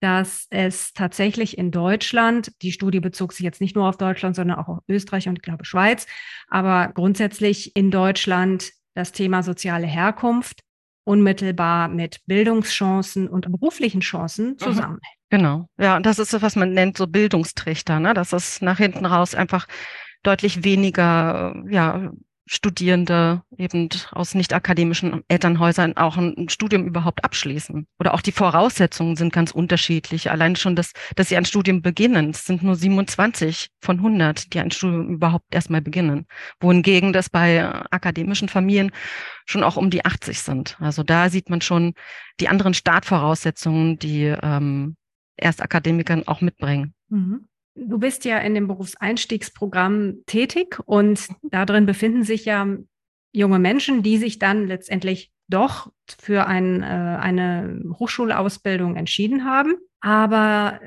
dass 0.00 0.46
es 0.50 0.92
tatsächlich 0.92 1.56
in 1.56 1.70
Deutschland, 1.70 2.52
die 2.60 2.72
Studie 2.72 3.00
bezog 3.00 3.32
sich 3.32 3.44
jetzt 3.44 3.60
nicht 3.60 3.76
nur 3.76 3.88
auf 3.88 3.96
Deutschland, 3.96 4.34
sondern 4.34 4.58
auch 4.58 4.68
auf 4.68 4.78
Österreich 4.88 5.28
und 5.28 5.36
ich 5.36 5.42
glaube 5.42 5.64
Schweiz, 5.64 6.06
aber 6.48 6.88
grundsätzlich 6.92 7.76
in 7.76 7.90
Deutschland 7.90 8.72
das 8.94 9.12
Thema 9.12 9.42
soziale 9.42 9.86
Herkunft 9.86 10.60
unmittelbar 11.04 11.88
mit 11.88 12.20
Bildungschancen 12.26 13.28
und 13.28 13.50
beruflichen 13.50 14.00
Chancen 14.00 14.50
mhm. 14.50 14.58
zusammenhängt. 14.58 15.16
Genau. 15.30 15.68
Ja, 15.78 15.96
und 15.96 16.04
das 16.04 16.18
ist 16.18 16.30
so, 16.30 16.42
was 16.42 16.56
man 16.56 16.72
nennt, 16.72 16.98
so 16.98 17.06
Bildungstrichter, 17.06 18.00
ne? 18.00 18.12
dass 18.12 18.32
es 18.32 18.60
nach 18.60 18.78
hinten 18.78 19.06
raus 19.06 19.34
einfach 19.34 19.66
deutlich 20.22 20.64
weniger 20.64 21.54
ja, 21.68 22.12
Studierende 22.46 23.42
eben 23.56 23.88
aus 24.10 24.34
nicht 24.34 24.52
akademischen 24.52 25.22
Elternhäusern 25.28 25.96
auch 25.96 26.16
ein 26.16 26.48
Studium 26.48 26.86
überhaupt 26.86 27.24
abschließen. 27.24 27.86
Oder 28.00 28.14
auch 28.14 28.20
die 28.20 28.32
Voraussetzungen 28.32 29.14
sind 29.14 29.32
ganz 29.32 29.52
unterschiedlich. 29.52 30.30
Allein 30.30 30.56
schon, 30.56 30.74
dass, 30.74 30.92
dass 31.14 31.28
sie 31.28 31.36
ein 31.36 31.44
Studium 31.44 31.82
beginnen. 31.82 32.30
Es 32.30 32.44
sind 32.44 32.64
nur 32.64 32.74
27 32.74 33.68
von 33.80 33.98
100, 33.98 34.52
die 34.52 34.58
ein 34.58 34.72
Studium 34.72 35.08
überhaupt 35.08 35.46
erstmal 35.54 35.82
beginnen. 35.82 36.26
Wohingegen 36.60 37.12
das 37.12 37.30
bei 37.30 37.64
akademischen 37.90 38.48
Familien 38.48 38.90
schon 39.46 39.62
auch 39.62 39.76
um 39.76 39.88
die 39.88 40.04
80 40.04 40.40
sind. 40.40 40.76
Also 40.80 41.04
da 41.04 41.30
sieht 41.30 41.48
man 41.48 41.60
schon 41.60 41.94
die 42.40 42.48
anderen 42.48 42.74
Startvoraussetzungen, 42.74 43.98
die 43.98 44.24
ähm, 44.24 44.96
Erstakademikern 45.36 46.26
auch 46.26 46.40
mitbringen. 46.40 46.92
Mhm. 47.08 47.46
Du 47.74 47.98
bist 47.98 48.24
ja 48.24 48.38
in 48.38 48.54
dem 48.54 48.68
Berufseinstiegsprogramm 48.68 50.24
tätig 50.26 50.78
und 50.84 51.28
darin 51.42 51.86
befinden 51.86 52.22
sich 52.22 52.44
ja 52.44 52.66
junge 53.32 53.58
Menschen, 53.58 54.02
die 54.02 54.18
sich 54.18 54.38
dann 54.38 54.66
letztendlich 54.66 55.32
doch 55.48 55.90
für 56.20 56.46
ein, 56.46 56.82
äh, 56.82 56.86
eine 56.86 57.82
Hochschulausbildung 57.98 58.96
entschieden 58.96 59.44
haben. 59.44 59.74
Aber 60.00 60.80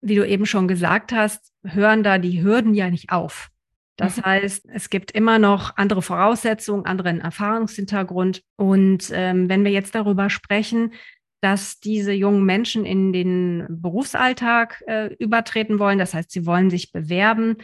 wie 0.00 0.14
du 0.14 0.26
eben 0.26 0.46
schon 0.46 0.68
gesagt 0.68 1.12
hast, 1.12 1.52
hören 1.64 2.02
da 2.02 2.18
die 2.18 2.42
Hürden 2.42 2.74
ja 2.74 2.90
nicht 2.90 3.10
auf. 3.10 3.50
Das 3.96 4.18
mhm. 4.18 4.22
heißt, 4.24 4.66
es 4.72 4.90
gibt 4.90 5.10
immer 5.10 5.38
noch 5.38 5.76
andere 5.76 6.02
Voraussetzungen, 6.02 6.86
anderen 6.86 7.20
Erfahrungshintergrund. 7.20 8.42
Und 8.56 9.10
ähm, 9.12 9.48
wenn 9.48 9.64
wir 9.64 9.72
jetzt 9.72 9.94
darüber 9.94 10.30
sprechen, 10.30 10.92
dass 11.40 11.80
diese 11.80 12.12
jungen 12.12 12.44
Menschen 12.44 12.84
in 12.84 13.12
den 13.12 13.66
Berufsalltag 13.68 14.82
äh, 14.86 15.14
übertreten 15.18 15.78
wollen. 15.78 15.98
Das 15.98 16.14
heißt, 16.14 16.30
sie 16.30 16.46
wollen 16.46 16.70
sich 16.70 16.92
bewerben. 16.92 17.56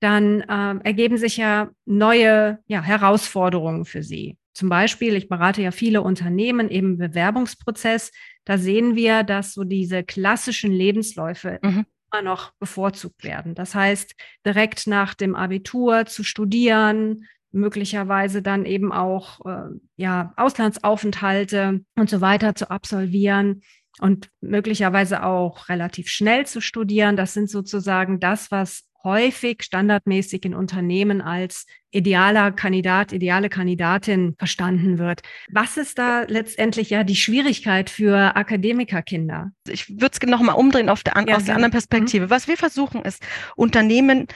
Dann 0.00 0.40
äh, 0.40 0.84
ergeben 0.84 1.16
sich 1.16 1.36
ja 1.36 1.70
neue 1.84 2.58
ja, 2.66 2.82
Herausforderungen 2.82 3.84
für 3.84 4.02
sie. 4.02 4.36
Zum 4.54 4.68
Beispiel, 4.68 5.16
ich 5.16 5.28
berate 5.28 5.62
ja 5.62 5.70
viele 5.70 6.02
Unternehmen 6.02 6.68
im 6.68 6.98
Bewerbungsprozess. 6.98 8.10
Da 8.44 8.58
sehen 8.58 8.96
wir, 8.96 9.22
dass 9.22 9.54
so 9.54 9.64
diese 9.64 10.02
klassischen 10.02 10.72
Lebensläufe 10.72 11.58
mhm. 11.62 11.86
immer 12.12 12.22
noch 12.22 12.52
bevorzugt 12.58 13.24
werden. 13.24 13.54
Das 13.54 13.74
heißt, 13.74 14.14
direkt 14.44 14.86
nach 14.86 15.14
dem 15.14 15.34
Abitur 15.34 16.06
zu 16.06 16.24
studieren, 16.24 17.26
möglicherweise 17.52 18.42
dann 18.42 18.64
eben 18.64 18.92
auch 18.92 19.44
äh, 19.46 19.70
ja, 19.96 20.32
Auslandsaufenthalte 20.36 21.80
und 21.96 22.10
so 22.10 22.20
weiter 22.20 22.54
zu 22.54 22.70
absolvieren 22.70 23.62
und 24.00 24.30
möglicherweise 24.40 25.22
auch 25.22 25.68
relativ 25.68 26.08
schnell 26.08 26.46
zu 26.46 26.60
studieren. 26.60 27.16
Das 27.16 27.34
sind 27.34 27.50
sozusagen 27.50 28.20
das, 28.20 28.50
was 28.50 28.84
häufig 29.04 29.62
standardmäßig 29.62 30.44
in 30.44 30.54
Unternehmen 30.54 31.20
als 31.20 31.66
idealer 31.90 32.52
Kandidat, 32.52 33.12
ideale 33.12 33.48
Kandidatin 33.48 34.34
verstanden 34.38 34.98
wird. 34.98 35.22
Was 35.50 35.76
ist 35.76 35.98
da 35.98 36.22
letztendlich 36.22 36.90
ja 36.90 37.04
die 37.04 37.16
Schwierigkeit 37.16 37.90
für 37.90 38.36
Akademikerkinder? 38.36 39.50
Ich 39.68 39.88
würde 39.88 40.16
es 40.20 40.28
nochmal 40.28 40.56
umdrehen 40.56 40.88
auf 40.88 41.02
der, 41.02 41.14
ja, 41.26 41.36
aus 41.36 41.44
der 41.44 41.56
anderen 41.56 41.72
Perspektive. 41.72 42.26
Mhm. 42.26 42.30
Was 42.30 42.48
wir 42.48 42.56
versuchen 42.56 43.02
ist, 43.02 43.22
Unternehmen 43.56 44.28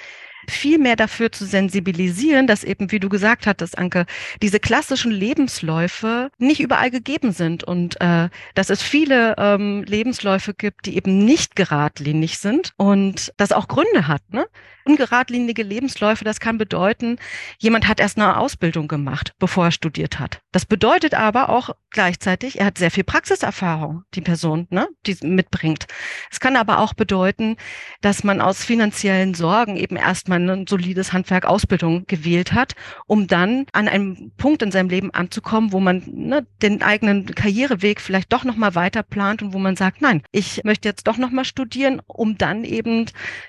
viel 0.51 0.79
mehr 0.79 0.97
dafür 0.97 1.33
zu 1.33 1.45
sensibilisieren, 1.45 2.47
dass 2.47 2.65
eben, 2.65 2.91
wie 2.93 3.01
du 3.01 3.09
gesagt 3.09 3.47
hattest, 3.47 3.79
Anke, 3.79 4.07
diese 4.43 4.61
klassischen 4.61 5.11
Lebensläufe 5.11 6.31
nicht 6.39 6.61
überall 6.61 6.91
gegeben 6.91 7.33
sind 7.33 7.65
und 7.65 8.01
äh, 8.01 8.29
dass 8.55 8.71
es 8.71 8.83
viele 8.83 9.35
ähm, 9.39 9.85
Lebensläufe 9.85 10.55
gibt, 10.55 10.87
die 10.87 10.97
eben 10.97 11.25
nicht 11.25 11.57
geradlinig 11.57 12.39
sind 12.39 12.73
und 12.77 13.33
das 13.37 13.53
auch 13.53 13.69
Gründe 13.69 14.09
hat. 14.09 14.23
Ne? 14.31 14.47
Ungeradlinige 14.85 15.63
Lebensläufe, 15.63 16.25
das 16.25 16.41
kann 16.41 16.59
bedeuten, 16.59 17.19
jemand 17.59 17.89
hat 17.89 17.99
erst 17.99 18.19
eine 18.19 18.37
Ausbildung 18.37 18.87
gemacht, 18.87 19.33
bevor 19.39 19.67
er 19.67 19.73
studiert 19.73 20.19
hat. 20.19 20.41
Das 20.53 20.65
bedeutet 20.65 21.15
aber 21.15 21.49
auch 21.49 21.71
gleichzeitig, 21.91 22.61
er 22.61 22.67
hat 22.67 22.79
sehr 22.79 22.91
viel 22.91 23.05
Praxiserfahrung, 23.05 24.05
die 24.15 24.21
Person, 24.21 24.67
ne, 24.71 24.89
die 25.07 25.17
mitbringt. 25.23 25.87
Es 26.31 26.39
kann 26.39 26.57
aber 26.57 26.79
auch 26.79 26.95
bedeuten, 26.95 27.57
dass 28.01 28.23
man 28.23 28.41
aus 28.41 28.65
finanziellen 28.65 29.35
Sorgen 29.35 29.77
eben 29.77 29.97
erstmal 29.97 30.36
ein 30.37 30.67
solides 30.67 31.13
Handwerk 31.13 31.45
Ausbildung 31.47 32.05
gewählt 32.07 32.53
hat, 32.53 32.75
um 33.07 33.27
dann 33.27 33.67
an 33.73 33.89
einem 33.89 34.33
Punkt 34.37 34.63
in 34.63 34.71
seinem 34.71 34.89
Leben 34.89 35.13
anzukommen, 35.13 35.73
wo 35.73 35.81
man 35.81 36.03
ne, 36.07 36.47
den 36.63 36.83
eigenen 36.83 37.27
Karriereweg 37.27 38.01
vielleicht 38.01 38.33
doch 38.33 38.45
nochmal 38.45 38.75
weiter 38.75 39.03
plant 39.03 39.43
und 39.43 39.53
wo 39.53 39.59
man 39.59 39.77
sagt, 39.77 40.01
nein, 40.01 40.23
ich 40.33 40.63
möchte 40.65 40.89
jetzt 40.89 41.07
doch 41.07 41.17
nochmal 41.17 41.45
studieren, 41.45 42.01
um 42.07 42.39
dann 42.39 42.65
eben 42.65 43.07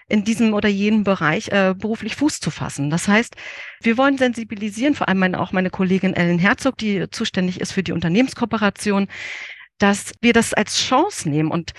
in 0.08 0.24
diesem 0.24 0.54
oder 0.54 0.70
jenem 0.70 1.04
Bereich 1.04 1.18
Bereich 1.18 1.48
äh, 1.50 1.74
beruflich 1.76 2.16
Fuß 2.16 2.40
zu 2.40 2.52
fassen. 2.52 2.90
Das 2.90 3.08
heißt, 3.08 3.36
wir 3.82 3.98
wollen 3.98 4.18
sensibilisieren, 4.18 4.96
vor 4.96 5.08
allem 5.08 5.20
meine, 5.20 5.40
auch 5.40 5.52
meine 5.52 5.70
Kollegin 5.70 6.14
Ellen 6.14 6.40
Herzog, 6.40 6.78
die 6.78 7.10
zuständig 7.10 7.60
ist 7.60 7.72
für 7.72 7.84
die 7.84 7.92
Unternehmenskooperation, 7.92 9.08
dass 9.78 10.14
wir 10.22 10.34
das 10.34 10.54
als 10.54 10.78
Chance 10.78 11.30
nehmen 11.30 11.52
und 11.52 11.74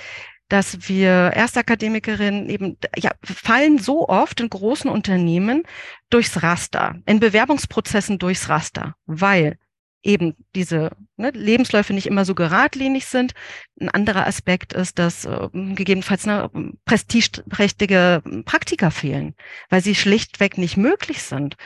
dass 0.48 0.88
wir 0.88 1.10
Erstakademikerinnen 1.10 2.48
eben, 2.48 2.78
ja, 2.96 3.10
fallen 3.22 3.78
so 3.78 4.08
oft 4.08 4.40
in 4.40 4.48
großen 4.48 4.90
Unternehmen 4.90 5.62
durchs 6.10 6.42
Raster, 6.42 6.96
in 7.06 7.20
Bewerbungsprozessen 7.20 8.18
durchs 8.18 8.48
Raster, 8.48 8.94
weil 9.06 9.58
eben 10.02 10.34
diese 10.54 10.92
ne, 11.16 11.30
Lebensläufe 11.30 11.92
nicht 11.92 12.06
immer 12.06 12.24
so 12.24 12.34
geradlinig 12.34 13.06
sind. 13.06 13.34
Ein 13.80 13.90
anderer 13.90 14.26
Aspekt 14.26 14.72
ist, 14.72 14.98
dass 14.98 15.24
äh, 15.24 15.48
gegebenenfalls 15.52 16.24
ne, 16.24 16.50
prestigeträchtige 16.84 18.22
Praktika 18.44 18.90
fehlen, 18.90 19.34
weil 19.68 19.82
sie 19.82 19.94
schlichtweg 19.94 20.56
nicht 20.56 20.76
möglich 20.76 21.22
sind. 21.22 21.56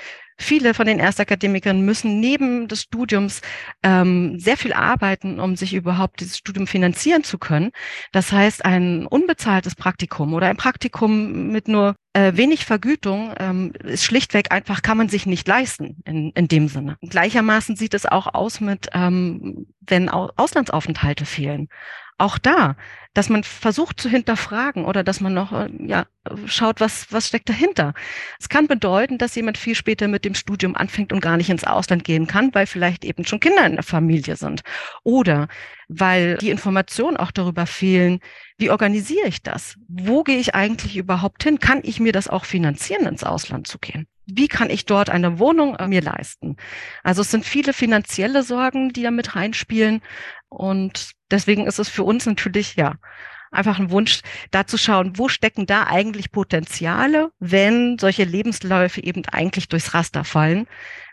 Viele 0.42 0.74
von 0.74 0.86
den 0.86 0.98
Erstakademikern 0.98 1.80
müssen 1.82 2.20
neben 2.20 2.68
des 2.68 2.82
Studiums 2.82 3.40
ähm, 3.82 4.38
sehr 4.38 4.56
viel 4.56 4.72
arbeiten, 4.72 5.40
um 5.40 5.56
sich 5.56 5.72
überhaupt 5.72 6.20
dieses 6.20 6.36
Studium 6.36 6.66
finanzieren 6.66 7.24
zu 7.24 7.38
können. 7.38 7.70
Das 8.12 8.32
heißt, 8.32 8.64
ein 8.64 9.06
unbezahltes 9.06 9.74
Praktikum 9.74 10.34
oder 10.34 10.48
ein 10.48 10.56
Praktikum 10.56 11.48
mit 11.48 11.68
nur 11.68 11.94
äh, 12.12 12.32
wenig 12.34 12.64
Vergütung 12.64 13.32
ähm, 13.38 13.72
ist 13.84 14.04
schlichtweg 14.04 14.52
einfach, 14.52 14.82
kann 14.82 14.98
man 14.98 15.08
sich 15.08 15.26
nicht 15.26 15.46
leisten 15.48 16.02
in, 16.04 16.30
in 16.32 16.48
dem 16.48 16.68
Sinne. 16.68 16.96
Gleichermaßen 17.00 17.76
sieht 17.76 17.94
es 17.94 18.04
auch 18.04 18.34
aus 18.34 18.60
mit, 18.60 18.88
ähm, 18.92 19.66
wenn 19.80 20.08
Auslandsaufenthalte 20.08 21.24
fehlen. 21.24 21.68
Auch 22.18 22.38
da 22.38 22.76
dass 23.14 23.28
man 23.28 23.44
versucht 23.44 24.00
zu 24.00 24.08
hinterfragen 24.08 24.84
oder 24.84 25.04
dass 25.04 25.20
man 25.20 25.34
noch 25.34 25.52
äh, 25.52 25.68
ja, 25.78 26.06
schaut, 26.46 26.80
was, 26.80 27.12
was 27.12 27.28
steckt 27.28 27.48
dahinter. 27.48 27.92
Es 28.40 28.48
kann 28.48 28.66
bedeuten, 28.66 29.18
dass 29.18 29.34
jemand 29.34 29.58
viel 29.58 29.74
später 29.74 30.08
mit 30.08 30.24
dem 30.24 30.34
Studium 30.34 30.74
anfängt 30.76 31.12
und 31.12 31.20
gar 31.20 31.36
nicht 31.36 31.50
ins 31.50 31.64
Ausland 31.64 32.04
gehen 32.04 32.26
kann, 32.26 32.54
weil 32.54 32.66
vielleicht 32.66 33.04
eben 33.04 33.26
schon 33.26 33.40
Kinder 33.40 33.66
in 33.66 33.74
der 33.74 33.82
Familie 33.82 34.36
sind. 34.36 34.62
Oder 35.02 35.48
weil 35.88 36.38
die 36.38 36.50
Informationen 36.50 37.18
auch 37.18 37.32
darüber 37.32 37.66
fehlen, 37.66 38.20
wie 38.56 38.70
organisiere 38.70 39.28
ich 39.28 39.42
das? 39.42 39.76
Wo 39.88 40.22
gehe 40.22 40.38
ich 40.38 40.54
eigentlich 40.54 40.96
überhaupt 40.96 41.42
hin? 41.42 41.58
Kann 41.58 41.80
ich 41.82 42.00
mir 42.00 42.12
das 42.12 42.28
auch 42.28 42.46
finanzieren, 42.46 43.06
ins 43.06 43.24
Ausland 43.24 43.66
zu 43.66 43.78
gehen? 43.78 44.06
Wie 44.26 44.48
kann 44.48 44.70
ich 44.70 44.86
dort 44.86 45.10
eine 45.10 45.38
Wohnung 45.38 45.76
äh, 45.76 45.88
mir 45.88 46.00
leisten? 46.00 46.56
Also 47.02 47.22
es 47.22 47.30
sind 47.30 47.44
viele 47.44 47.72
finanzielle 47.72 48.42
Sorgen, 48.42 48.92
die 48.92 49.02
da 49.02 49.10
mit 49.10 49.34
reinspielen. 49.34 50.00
Und 50.48 51.12
deswegen 51.30 51.66
ist 51.66 51.78
es 51.78 51.88
für 51.88 52.04
uns 52.04 52.26
natürlich, 52.26 52.76
ja, 52.76 52.94
einfach 53.50 53.78
ein 53.78 53.90
Wunsch, 53.90 54.22
da 54.50 54.66
zu 54.66 54.78
schauen, 54.78 55.18
wo 55.18 55.28
stecken 55.28 55.66
da 55.66 55.84
eigentlich 55.84 56.32
Potenziale, 56.32 57.30
wenn 57.38 57.98
solche 57.98 58.24
Lebensläufe 58.24 59.02
eben 59.02 59.24
eigentlich 59.30 59.68
durchs 59.68 59.94
Raster 59.94 60.24
fallen, 60.24 60.66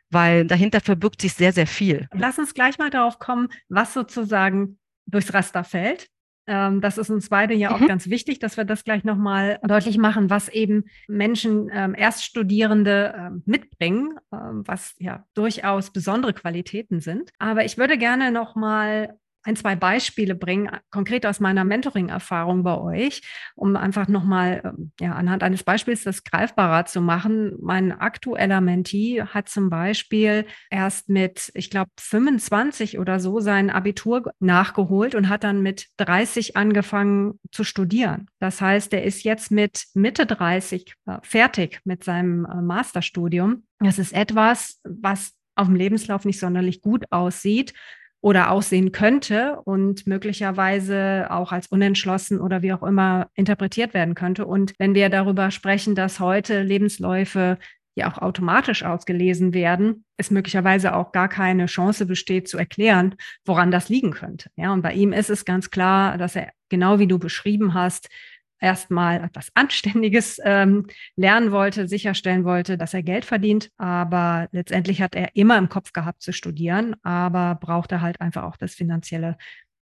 weil 0.09 0.47
dahinter 0.47 0.81
verbirgt 0.81 1.21
sich 1.21 1.33
sehr, 1.33 1.53
sehr 1.53 1.67
viel. 1.67 2.07
Lass 2.13 2.39
uns 2.39 2.53
gleich 2.53 2.77
mal 2.77 2.89
darauf 2.89 3.19
kommen, 3.19 3.49
was 3.67 3.93
sozusagen 3.93 4.79
durchs 5.05 5.33
Raster 5.33 5.63
fällt. 5.63 6.09
Ähm, 6.49 6.81
das 6.81 6.97
ist 6.97 7.11
uns 7.11 7.29
beide 7.29 7.53
ja 7.53 7.71
auch 7.73 7.79
mhm. 7.79 7.87
ganz 7.87 8.09
wichtig, 8.09 8.39
dass 8.39 8.57
wir 8.57 8.65
das 8.65 8.83
gleich 8.83 9.03
nochmal 9.03 9.59
deutlich 9.61 9.99
machen, 9.99 10.31
was 10.31 10.49
eben 10.49 10.85
Menschen, 11.07 11.69
ähm, 11.71 11.93
Erststudierende 11.93 13.13
ähm, 13.15 13.43
mitbringen, 13.45 14.17
ähm, 14.33 14.63
was 14.65 14.95
ja 14.97 15.25
durchaus 15.35 15.91
besondere 15.91 16.33
Qualitäten 16.33 17.01
sind. 17.01 17.29
Aber 17.37 17.65
ich 17.65 17.77
würde 17.77 17.99
gerne 17.99 18.31
nochmal 18.31 19.19
ein, 19.43 19.55
zwei 19.55 19.75
Beispiele 19.75 20.35
bringen, 20.35 20.69
konkret 20.91 21.25
aus 21.25 21.39
meiner 21.39 21.63
Mentoring-Erfahrung 21.63 22.63
bei 22.63 22.77
euch, 22.77 23.21
um 23.55 23.75
einfach 23.75 24.07
nochmal 24.07 24.61
ähm, 24.65 24.91
ja, 24.99 25.13
anhand 25.13 25.43
eines 25.43 25.63
Beispiels 25.63 26.03
das 26.03 26.23
greifbarer 26.23 26.85
zu 26.85 27.01
machen. 27.01 27.55
Mein 27.61 27.91
aktueller 27.91 28.61
Mentee 28.61 29.23
hat 29.23 29.47
zum 29.49 29.69
Beispiel 29.69 30.45
erst 30.69 31.09
mit, 31.09 31.51
ich 31.53 31.69
glaube, 31.69 31.89
25 31.99 32.99
oder 32.99 33.19
so 33.19 33.39
sein 33.39 33.69
Abitur 33.69 34.31
nachgeholt 34.39 35.15
und 35.15 35.29
hat 35.29 35.43
dann 35.43 35.61
mit 35.61 35.87
30 35.97 36.57
angefangen 36.57 37.39
zu 37.51 37.63
studieren. 37.63 38.27
Das 38.39 38.59
heißt, 38.59 38.93
er 38.93 39.03
ist 39.03 39.23
jetzt 39.23 39.51
mit 39.51 39.85
Mitte 39.93 40.25
30 40.25 40.93
äh, 41.05 41.17
fertig 41.21 41.79
mit 41.85 42.03
seinem 42.03 42.45
äh, 42.45 42.61
Masterstudium. 42.61 43.63
Das 43.79 43.99
ist 43.99 44.13
etwas, 44.13 44.81
was 44.83 45.33
auf 45.55 45.67
dem 45.67 45.75
Lebenslauf 45.75 46.25
nicht 46.25 46.39
sonderlich 46.39 46.81
gut 46.81 47.05
aussieht 47.09 47.73
oder 48.21 48.51
aussehen 48.51 48.91
könnte 48.91 49.61
und 49.63 50.05
möglicherweise 50.05 51.27
auch 51.29 51.51
als 51.51 51.67
unentschlossen 51.67 52.41
oder 52.41 52.61
wie 52.61 52.73
auch 52.73 52.83
immer 52.83 53.29
interpretiert 53.33 53.93
werden 53.93 54.15
könnte. 54.15 54.45
Und 54.45 54.73
wenn 54.77 54.93
wir 54.93 55.09
darüber 55.09 55.51
sprechen, 55.51 55.95
dass 55.95 56.19
heute 56.19 56.61
Lebensläufe 56.61 57.57
die 57.99 58.05
auch 58.05 58.17
automatisch 58.17 58.83
ausgelesen 58.83 59.53
werden, 59.53 60.05
es 60.15 60.31
möglicherweise 60.31 60.95
auch 60.95 61.11
gar 61.11 61.27
keine 61.27 61.65
Chance 61.65 62.05
besteht 62.05 62.47
zu 62.47 62.57
erklären, 62.57 63.15
woran 63.45 63.71
das 63.71 63.89
liegen 63.89 64.11
könnte. 64.11 64.49
Ja, 64.55 64.71
und 64.71 64.81
bei 64.81 64.93
ihm 64.93 65.11
ist 65.11 65.29
es 65.29 65.43
ganz 65.43 65.69
klar, 65.69 66.17
dass 66.17 66.35
er 66.35 66.51
genau 66.69 66.99
wie 66.99 67.07
du 67.07 67.19
beschrieben 67.19 67.73
hast, 67.73 68.09
erstmal 68.59 69.23
etwas 69.23 69.49
Anständiges 69.55 70.39
ähm, 70.43 70.87
lernen 71.15 71.51
wollte, 71.51 71.87
sicherstellen 71.87 72.43
wollte, 72.43 72.77
dass 72.77 72.93
er 72.93 73.03
Geld 73.03 73.25
verdient. 73.25 73.71
Aber 73.77 74.47
letztendlich 74.51 75.01
hat 75.01 75.15
er 75.15 75.35
immer 75.35 75.57
im 75.57 75.69
Kopf 75.69 75.93
gehabt 75.93 76.21
zu 76.21 76.33
studieren, 76.33 76.95
aber 77.03 77.55
brauchte 77.55 78.01
halt 78.01 78.21
einfach 78.21 78.43
auch 78.43 78.57
das 78.57 78.75
finanzielle 78.75 79.37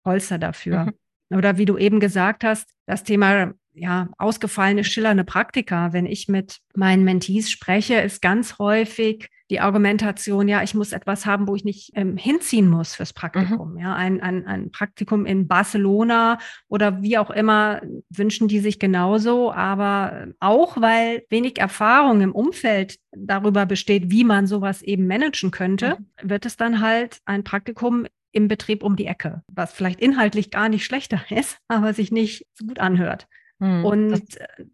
Polster 0.03 0.37
dafür. 0.37 0.85
Mhm. 0.85 1.37
Oder 1.37 1.57
wie 1.57 1.65
du 1.65 1.77
eben 1.77 1.99
gesagt 1.99 2.43
hast, 2.43 2.69
das 2.85 3.03
Thema 3.03 3.53
ja, 3.73 4.09
ausgefallene, 4.17 4.83
schillernde 4.83 5.23
Praktika. 5.23 5.91
Wenn 5.91 6.05
ich 6.05 6.27
mit 6.27 6.59
meinen 6.75 7.03
Mentees 7.03 7.51
spreche, 7.51 7.95
ist 7.95 8.21
ganz 8.21 8.57
häufig 8.57 9.29
die 9.49 9.59
Argumentation, 9.59 10.47
ja, 10.47 10.63
ich 10.63 10.73
muss 10.73 10.91
etwas 10.91 11.25
haben, 11.25 11.47
wo 11.47 11.55
ich 11.55 11.63
nicht 11.63 11.91
ähm, 11.95 12.17
hinziehen 12.17 12.67
muss 12.67 12.95
fürs 12.95 13.13
Praktikum. 13.13 13.73
Mhm. 13.73 13.79
Ja, 13.79 13.95
ein, 13.95 14.21
ein, 14.21 14.47
ein 14.47 14.71
Praktikum 14.71 15.25
in 15.25 15.47
Barcelona 15.47 16.39
oder 16.67 17.01
wie 17.03 17.17
auch 17.17 17.29
immer 17.29 17.81
wünschen 18.09 18.47
die 18.47 18.59
sich 18.59 18.79
genauso, 18.79 19.51
aber 19.51 20.27
auch, 20.39 20.81
weil 20.81 21.23
wenig 21.29 21.59
Erfahrung 21.59 22.21
im 22.21 22.33
Umfeld 22.33 22.97
darüber 23.15 23.65
besteht, 23.65 24.09
wie 24.09 24.23
man 24.23 24.47
sowas 24.47 24.81
eben 24.81 25.05
managen 25.05 25.51
könnte, 25.51 25.97
mhm. 25.99 26.29
wird 26.29 26.45
es 26.45 26.57
dann 26.57 26.81
halt 26.81 27.19
ein 27.25 27.43
Praktikum 27.43 28.07
im 28.31 28.47
Betrieb 28.47 28.83
um 28.83 28.95
die 28.95 29.05
Ecke, 29.05 29.43
was 29.47 29.73
vielleicht 29.73 30.01
inhaltlich 30.01 30.51
gar 30.51 30.69
nicht 30.69 30.85
schlechter 30.85 31.21
ist, 31.29 31.57
aber 31.67 31.93
sich 31.93 32.11
nicht 32.11 32.47
so 32.53 32.65
gut 32.65 32.79
anhört. 32.79 33.27
Hm, 33.59 33.85
und 33.85 34.09
das, 34.09 34.21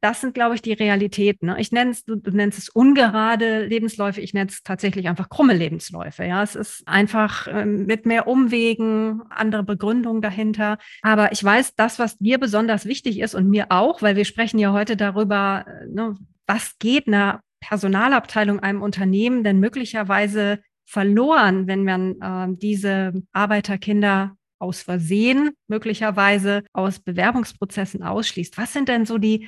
das, 0.01 0.21
sind, 0.21 0.33
glaube 0.33 0.55
ich, 0.55 0.61
die 0.61 0.73
Realitäten. 0.73 1.47
Ne? 1.47 1.59
Ich 1.59 1.71
nenne 1.71 1.91
es, 1.91 2.03
du, 2.03 2.15
du, 2.15 2.31
nennst 2.31 2.57
es 2.57 2.69
ungerade 2.69 3.65
Lebensläufe, 3.65 4.21
ich 4.21 4.33
nenne 4.33 4.49
es 4.49 4.63
tatsächlich 4.63 5.07
einfach 5.07 5.29
krumme 5.29 5.53
Lebensläufe. 5.53 6.23
Ja, 6.25 6.41
es 6.41 6.55
ist 6.55 6.87
einfach 6.87 7.47
ähm, 7.47 7.85
mit 7.85 8.05
mehr 8.05 8.27
Umwegen, 8.27 9.21
andere 9.29 9.63
Begründungen 9.63 10.21
dahinter. 10.21 10.79
Aber 11.03 11.31
ich 11.31 11.43
weiß, 11.43 11.75
das, 11.75 11.99
was 11.99 12.17
dir 12.17 12.39
besonders 12.39 12.85
wichtig 12.85 13.19
ist 13.19 13.35
und 13.35 13.49
mir 13.49 13.67
auch, 13.69 14.01
weil 14.01 14.15
wir 14.15 14.25
sprechen 14.25 14.57
ja 14.57 14.73
heute 14.73 14.97
darüber, 14.97 15.65
äh, 15.67 15.87
ne, 15.87 16.15
was 16.47 16.79
geht 16.79 17.07
einer 17.07 17.41
Personalabteilung, 17.59 18.59
einem 18.59 18.81
Unternehmen 18.81 19.43
denn 19.43 19.59
möglicherweise 19.59 20.59
verloren, 20.85 21.67
wenn 21.67 21.83
man 21.83 22.19
äh, 22.19 22.57
diese 22.57 23.13
Arbeiterkinder 23.31 24.35
aus 24.61 24.81
Versehen 24.81 25.51
möglicherweise 25.67 26.63
aus 26.73 26.99
Bewerbungsprozessen 26.99 28.03
ausschließt. 28.03 28.57
Was 28.57 28.73
sind 28.73 28.89
denn 28.89 29.05
so 29.05 29.17
die 29.17 29.47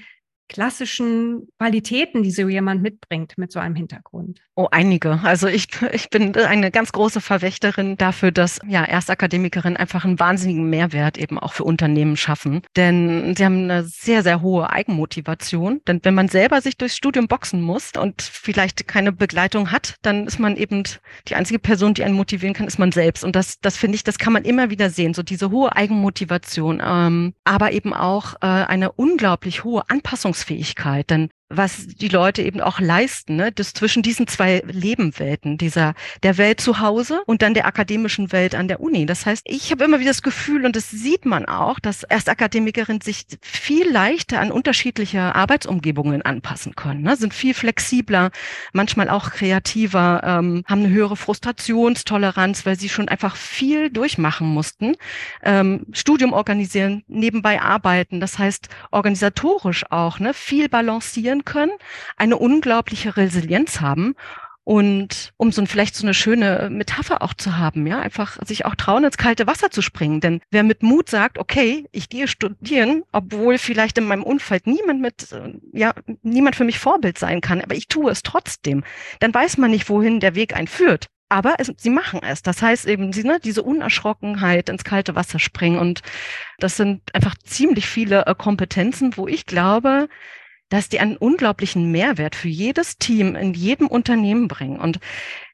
klassischen 0.50 1.48
Qualitäten, 1.58 2.24
die 2.24 2.32
so 2.32 2.48
jemand 2.48 2.82
mitbringt 2.82 3.34
mit 3.38 3.52
so 3.52 3.60
einem 3.60 3.76
Hintergrund? 3.76 4.42
Oh, 4.56 4.68
einige. 4.70 5.20
Also 5.24 5.48
ich, 5.48 5.68
ich 5.92 6.10
bin 6.10 6.36
eine 6.36 6.70
ganz 6.70 6.92
große 6.92 7.22
Verwächterin 7.22 7.98
dafür, 7.98 8.32
dass 8.32 8.60
ja 8.68 8.84
Erstakademikerinnen 8.84 9.78
einfach 9.78 10.06
einen 10.06 10.20
wahnsinnigen 10.20 10.70
Mehrwert 10.70 11.18
eben 11.18 11.40
auch 11.40 11.54
für 11.54 11.64
Unternehmen 11.64 12.18
schaffen. 12.18 12.62
Denn 12.76 13.36
sie 13.36 13.46
haben 13.46 13.64
eine 13.64 13.84
sehr, 13.84 14.22
sehr 14.22 14.42
hohe 14.42 14.70
Eigenmotivation. 14.70 15.82
Denn 15.88 16.02
wenn 16.04 16.14
man 16.14 16.28
selber 16.28 16.62
sich 16.62 16.78
durchs 16.78 16.98
Studium 16.98 17.28
boxen 17.28 17.62
muss 17.62 17.92
und 17.98 18.22
vielleicht 18.22 18.88
keine 18.88 19.12
Begleitung 19.12 19.72
hat, 19.72 19.96
dann 20.04 20.28
ist 20.28 20.40
man 20.40 20.56
eben 20.56 20.84
die 21.28 21.36
einzige 21.36 21.60
Person, 21.60 21.96
die 21.96 22.04
einen 22.04 22.16
motivieren 22.16 22.54
kann, 22.54 22.68
ist 22.68 22.78
man 22.78 22.92
selbst. 22.92 23.24
Und 23.24 23.36
das, 23.36 23.60
das 23.60 23.76
finde 23.76 23.96
ich, 23.96 24.04
das 24.04 24.20
kann 24.20 24.34
man 24.34 24.44
immer 24.44 24.70
wieder 24.70 24.92
sehen. 24.92 25.16
So 25.16 25.24
diese 25.24 25.50
hohe 25.50 25.76
Eigenmotivation, 25.76 26.82
ähm, 26.86 27.34
aber 27.44 27.72
eben 27.72 27.94
auch 27.94 28.36
äh, 28.36 28.46
eine 28.46 28.92
unglaublich 28.92 29.64
hohe 29.64 29.84
Anpassungsfähigkeit. 30.34 31.10
Denn 31.10 31.30
was 31.58 31.88
die 31.88 32.08
Leute 32.08 32.42
eben 32.42 32.62
auch 32.62 32.80
leisten, 32.80 33.36
ne? 33.36 33.52
das 33.52 33.74
zwischen 33.74 34.04
diesen 34.04 34.28
zwei 34.28 34.64
Lebenwelten, 34.66 35.58
dieser 35.58 35.94
der 36.24 36.38
Welt 36.38 36.62
zu 36.62 36.80
Hause 36.80 37.22
und 37.26 37.42
dann 37.42 37.54
der 37.54 37.66
akademischen 37.66 38.32
Welt 38.32 38.56
an 38.56 38.68
der 38.68 38.80
Uni. 38.80 39.06
Das 39.06 39.26
heißt, 39.26 39.44
ich 39.46 39.72
habe 39.72 39.84
immer 39.84 40.00
wieder 40.00 40.12
das 40.12 40.22
Gefühl, 40.22 40.66
und 40.66 40.76
das 40.76 40.90
sieht 40.90 41.26
man 41.26 41.46
auch, 41.46 41.80
dass 41.80 42.04
Erstakademikerinnen 42.04 43.02
sich 43.02 43.26
viel 43.42 43.90
leichter 43.92 44.40
an 44.40 44.52
unterschiedliche 44.52 45.36
Arbeitsumgebungen 45.36 46.22
anpassen 46.22 46.76
können, 46.76 47.02
ne? 47.02 47.16
sind 47.16 47.34
viel 47.34 47.54
flexibler, 47.54 48.32
manchmal 48.72 49.10
auch 49.10 49.32
kreativer, 49.32 50.22
ähm, 50.24 50.64
haben 50.68 50.84
eine 50.84 50.90
höhere 50.90 51.16
Frustrationstoleranz, 51.16 52.66
weil 52.66 52.80
sie 52.80 52.90
schon 52.90 53.10
einfach 53.10 53.36
viel 53.36 53.90
durchmachen 53.90 54.48
mussten, 54.48 54.96
ähm, 55.44 55.86
Studium 55.92 56.34
organisieren, 56.34 57.04
nebenbei 57.08 57.62
arbeiten. 57.62 58.20
Das 58.20 58.40
heißt, 58.40 58.70
organisatorisch 58.92 59.86
auch 59.92 60.20
ne? 60.20 60.34
viel 60.34 60.70
balancieren 60.70 61.43
können, 61.44 61.72
eine 62.18 62.38
unglaubliche 62.38 63.18
Resilienz 63.18 63.82
haben 63.82 64.16
und 64.66 65.34
um 65.36 65.52
so 65.52 65.66
vielleicht 65.66 65.96
so 65.96 66.06
eine 66.06 66.14
schöne 66.14 66.70
Metapher 66.72 67.22
auch 67.22 67.34
zu 67.34 67.58
haben, 67.58 67.86
ja, 67.86 68.00
einfach 68.00 68.38
sich 68.46 68.66
auch 68.66 68.76
trauen, 68.76 69.04
ins 69.04 69.18
kalte 69.18 69.46
Wasser 69.46 69.72
zu 69.72 69.82
springen. 69.82 70.22
Denn 70.22 70.40
wer 70.52 70.64
mit 70.64 70.84
Mut 70.84 71.10
sagt, 71.10 71.38
okay, 71.38 71.86
ich 71.92 72.08
gehe 72.08 72.30
studieren, 72.30 73.04
obwohl 73.12 73.58
vielleicht 73.58 73.98
in 73.98 74.06
meinem 74.06 74.24
Umfeld 74.24 74.66
niemand 74.66 75.02
mit, 75.02 75.32
äh, 75.34 75.54
ja, 75.74 75.94
niemand 76.22 76.56
für 76.56 76.64
mich 76.64 76.80
Vorbild 76.80 77.18
sein 77.18 77.42
kann, 77.42 77.62
aber 77.62 77.76
ich 77.76 77.90
tue 77.90 78.10
es 78.10 78.24
trotzdem, 78.24 78.86
dann 79.20 79.34
weiß 79.34 79.58
man 79.58 79.72
nicht, 79.72 79.90
wohin 79.90 80.22
der 80.22 80.36
Weg 80.36 80.56
einführt. 80.56 81.08
Aber 81.28 81.56
es, 81.58 81.74
sie 81.78 81.90
machen 81.90 82.22
es. 82.24 82.42
Das 82.44 82.62
heißt 82.62 82.86
eben, 82.86 83.12
sie, 83.12 83.24
ne, 83.24 83.40
diese 83.44 83.64
Unerschrockenheit 83.64 84.70
ins 84.70 84.84
kalte 84.84 85.16
Wasser 85.16 85.40
springen. 85.40 85.80
Und 85.80 86.02
das 86.60 86.78
sind 86.78 87.02
einfach 87.14 87.36
ziemlich 87.44 87.88
viele 87.88 88.28
äh, 88.28 88.36
Kompetenzen, 88.36 89.18
wo 89.18 89.28
ich 89.28 89.46
glaube, 89.46 90.08
dass 90.74 90.90
die 90.90 91.00
einen 91.00 91.18
unglaublichen 91.18 91.92
Mehrwert 91.92 92.34
für 92.36 92.48
jedes 92.48 92.98
Team 92.98 93.36
in 93.36 93.54
jedem 93.54 93.86
Unternehmen 93.86 94.48
bringen. 94.48 94.80
Und 94.80 94.98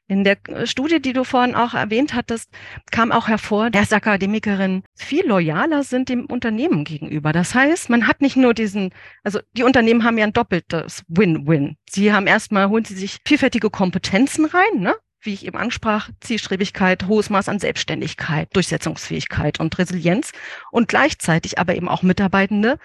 in 0.08 0.24
der 0.24 0.38
Studie, 0.64 1.02
die 1.02 1.12
du 1.12 1.24
vorhin 1.24 1.54
auch 1.54 1.74
erwähnt 1.74 2.14
hattest, 2.14 2.50
kam 2.90 3.12
auch 3.12 3.28
hervor, 3.28 3.68
dass 3.68 3.92
Akademikerinnen 3.92 4.82
viel 4.96 5.26
loyaler 5.26 5.82
sind 5.82 6.08
dem 6.08 6.24
Unternehmen 6.24 6.84
gegenüber. 6.84 7.32
Das 7.32 7.54
heißt, 7.54 7.90
man 7.90 8.06
hat 8.06 8.22
nicht 8.22 8.36
nur 8.36 8.54
diesen, 8.54 8.94
also 9.22 9.40
die 9.52 9.62
Unternehmen 9.62 10.04
haben 10.04 10.16
ja 10.16 10.24
ein 10.24 10.32
doppeltes 10.32 11.04
Win-Win. 11.08 11.76
Sie 11.90 12.14
haben 12.14 12.26
erstmal, 12.26 12.70
holen 12.70 12.86
sie 12.86 12.94
sich 12.94 13.18
vielfältige 13.26 13.68
Kompetenzen 13.68 14.46
rein, 14.46 14.80
ne? 14.80 14.94
Wie 15.22 15.34
ich 15.34 15.46
eben 15.46 15.56
ansprach, 15.56 16.10
Zielstrebigkeit, 16.20 17.06
hohes 17.06 17.30
Maß 17.30 17.48
an 17.48 17.58
Selbstständigkeit, 17.58 18.48
Durchsetzungsfähigkeit 18.54 19.60
und 19.60 19.78
Resilienz 19.78 20.32
und 20.70 20.88
gleichzeitig 20.88 21.58
aber 21.58 21.74
eben 21.74 21.88
auch 21.88 22.02
Mitarbeitende, 22.02 22.78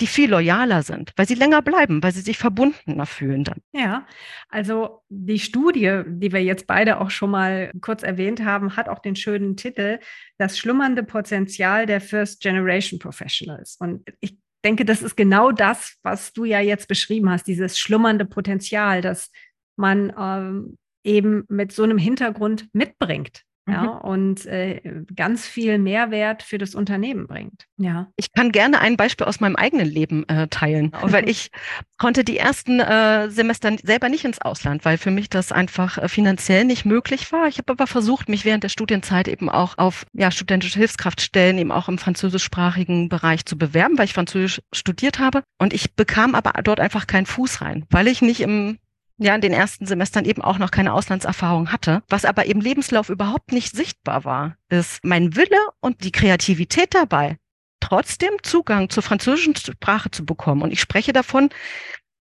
die 0.00 0.06
viel 0.06 0.30
loyaler 0.30 0.82
sind, 0.82 1.12
weil 1.16 1.26
sie 1.26 1.34
länger 1.34 1.62
bleiben, 1.62 2.02
weil 2.02 2.12
sie 2.12 2.20
sich 2.20 2.38
verbundener 2.38 3.06
fühlen 3.06 3.44
dann. 3.44 3.60
Ja, 3.72 4.06
also 4.48 5.02
die 5.08 5.38
Studie, 5.38 6.02
die 6.06 6.32
wir 6.32 6.42
jetzt 6.42 6.66
beide 6.66 7.00
auch 7.00 7.10
schon 7.10 7.30
mal 7.30 7.70
kurz 7.80 8.02
erwähnt 8.02 8.44
haben, 8.44 8.76
hat 8.76 8.88
auch 8.88 8.98
den 8.98 9.16
schönen 9.16 9.56
Titel 9.56 9.98
Das 10.38 10.58
schlummernde 10.58 11.02
Potenzial 11.02 11.86
der 11.86 12.00
First 12.00 12.42
Generation 12.42 12.98
Professionals. 12.98 13.76
Und 13.78 14.06
ich 14.20 14.36
denke, 14.64 14.84
das 14.84 15.02
ist 15.02 15.16
genau 15.16 15.52
das, 15.52 15.96
was 16.02 16.32
du 16.32 16.44
ja 16.44 16.60
jetzt 16.60 16.88
beschrieben 16.88 17.30
hast, 17.30 17.46
dieses 17.46 17.78
schlummernde 17.78 18.24
Potenzial, 18.24 19.00
dass 19.00 19.30
man 19.76 20.12
ähm, 20.18 20.76
eben 21.06 21.44
mit 21.48 21.72
so 21.72 21.82
einem 21.82 21.98
Hintergrund 21.98 22.68
mitbringt. 22.72 23.42
Ja, 23.68 23.82
mhm. 23.82 23.88
und 23.98 24.46
äh, 24.46 24.80
ganz 25.16 25.44
viel 25.44 25.78
Mehrwert 25.78 26.44
für 26.44 26.56
das 26.56 26.76
Unternehmen 26.76 27.26
bringt. 27.26 27.64
Ja. 27.78 28.06
Ich 28.14 28.32
kann 28.32 28.52
gerne 28.52 28.80
ein 28.80 28.96
Beispiel 28.96 29.26
aus 29.26 29.40
meinem 29.40 29.56
eigenen 29.56 29.88
Leben 29.88 30.28
äh, 30.28 30.46
teilen, 30.46 30.92
weil 31.02 31.28
ich 31.28 31.50
konnte 31.98 32.22
die 32.22 32.38
ersten 32.38 32.78
äh, 32.78 33.28
Semester 33.28 33.76
selber 33.82 34.08
nicht 34.08 34.24
ins 34.24 34.40
Ausland, 34.40 34.84
weil 34.84 34.98
für 34.98 35.10
mich 35.10 35.30
das 35.30 35.50
einfach 35.50 35.98
äh, 35.98 36.08
finanziell 36.08 36.64
nicht 36.64 36.84
möglich 36.84 37.32
war. 37.32 37.48
Ich 37.48 37.58
habe 37.58 37.72
aber 37.72 37.88
versucht, 37.88 38.28
mich 38.28 38.44
während 38.44 38.62
der 38.62 38.68
Studienzeit 38.68 39.26
eben 39.26 39.50
auch 39.50 39.78
auf 39.78 40.06
ja, 40.12 40.30
studentische 40.30 40.78
Hilfskraftstellen 40.78 41.58
eben 41.58 41.72
auch 41.72 41.88
im 41.88 41.98
französischsprachigen 41.98 43.08
Bereich 43.08 43.46
zu 43.46 43.58
bewerben, 43.58 43.98
weil 43.98 44.04
ich 44.04 44.14
Französisch 44.14 44.62
studiert 44.72 45.18
habe. 45.18 45.42
Und 45.58 45.72
ich 45.72 45.96
bekam 45.96 46.36
aber 46.36 46.52
dort 46.62 46.78
einfach 46.78 47.08
keinen 47.08 47.26
Fuß 47.26 47.62
rein, 47.62 47.84
weil 47.90 48.06
ich 48.06 48.22
nicht 48.22 48.42
im 48.42 48.78
ja 49.18 49.34
in 49.34 49.40
den 49.40 49.52
ersten 49.52 49.86
Semestern 49.86 50.24
eben 50.24 50.42
auch 50.42 50.58
noch 50.58 50.70
keine 50.70 50.92
Auslandserfahrung 50.92 51.72
hatte. 51.72 52.02
Was 52.08 52.24
aber 52.24 52.46
im 52.46 52.60
Lebenslauf 52.60 53.08
überhaupt 53.08 53.52
nicht 53.52 53.74
sichtbar 53.74 54.24
war, 54.24 54.56
ist 54.68 55.04
mein 55.04 55.36
Wille 55.36 55.58
und 55.80 56.04
die 56.04 56.12
Kreativität 56.12 56.94
dabei, 56.94 57.38
trotzdem 57.80 58.32
Zugang 58.42 58.90
zur 58.90 59.02
französischen 59.02 59.56
Sprache 59.56 60.10
zu 60.10 60.24
bekommen. 60.24 60.62
Und 60.62 60.72
ich 60.72 60.80
spreche 60.80 61.12
davon, 61.12 61.50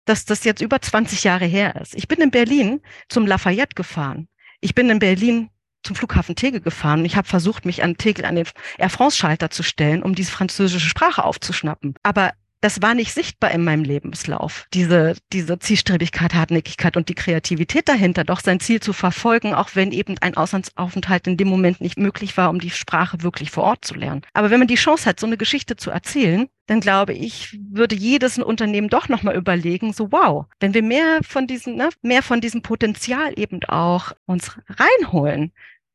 dass 0.06 0.26
das 0.26 0.44
jetzt 0.44 0.62
über 0.62 0.82
20 0.82 1.24
Jahre 1.24 1.46
her 1.46 1.76
ist. 1.80 1.96
Ich 1.96 2.08
bin 2.08 2.22
in 2.22 2.32
Berlin 2.32 2.82
zum 3.10 3.28
Lafayette 3.28 3.76
gefahren. 3.76 4.28
Ich 4.60 4.74
bin 4.74 4.90
in 4.90 5.00
Berlin 5.00 5.50
zum 5.84 5.96
Flughafen 5.96 6.36
Tegel 6.36 6.62
gefahren. 6.62 7.06
Ich 7.06 7.16
habe 7.16 7.28
versucht, 7.28 7.66
mich 7.66 7.84
an 7.84 7.98
Tegel 7.98 8.26
an 8.26 8.36
den 8.36 8.46
Air 8.78 8.90
France-Schalter 8.90 9.50
zu 9.50 9.64
stellen, 9.64 10.04
um 10.04 10.16
diese 10.16 10.32
französische 10.32 10.90
Sprache 10.90 11.24
aufzuschnappen. 11.24 11.96
Aber 12.04 12.34
das 12.62 12.82
war 12.82 12.94
nicht 12.94 13.12
sichtbar 13.14 13.52
in 13.52 13.64
meinem 13.64 13.84
Lebenslauf. 13.84 14.68
Diese, 14.74 15.16
diese 15.34 15.58
Zielstrebigkeit, 15.58 16.36
Hartnäckigkeit 16.36 16.96
und 16.96 17.10
die 17.10 17.16
Kreativität 17.16 17.90
dahinter, 17.90 18.24
doch 18.24 18.40
sein 18.40 18.60
Ziel 18.60 18.80
zu 18.80 18.94
verfolgen, 18.94 19.56
auch 19.56 19.72
wenn 19.74 19.92
eben 19.92 20.16
ein 20.20 20.38
Auslandsaufenthalt 20.38 21.26
in 21.28 21.38
dem 21.38 21.48
Moment 21.48 21.82
nicht 21.82 21.98
möglich 21.98 22.38
war, 22.38 22.52
um 22.52 22.60
die 22.60 22.70
Sprache 22.70 23.24
wirklich 23.24 23.50
vor 23.50 23.64
Ort 23.64 23.84
zu 23.84 23.96
lernen. 23.96 24.22
Aber 24.34 24.52
wenn 24.52 24.60
man 24.60 24.68
die 24.68 24.76
Chance 24.76 25.10
hat, 25.10 25.20
so 25.20 25.26
eine 25.26 25.38
Geschichte 25.38 25.76
zu 25.76 25.90
erzählen, 25.90 26.48
dann 26.68 26.80
glaube 26.80 27.14
ich, 27.14 27.60
würde 27.72 27.96
jedes 27.96 28.38
Unternehmen 28.38 28.90
doch 28.90 29.10
nochmal 29.10 29.36
überlegen, 29.36 29.92
so 29.92 30.12
wow, 30.12 30.46
wenn 30.60 30.76
wir 30.76 30.84
mehr 30.84 31.20
von 31.24 31.48
diesem, 31.48 31.76
ne, 31.76 31.90
mehr 32.04 32.22
von 32.22 32.42
diesem 32.42 32.62
Potenzial 32.62 33.38
eben 33.38 33.64
auch 33.66 34.12
uns 34.26 34.58
reinholen, 34.70 35.52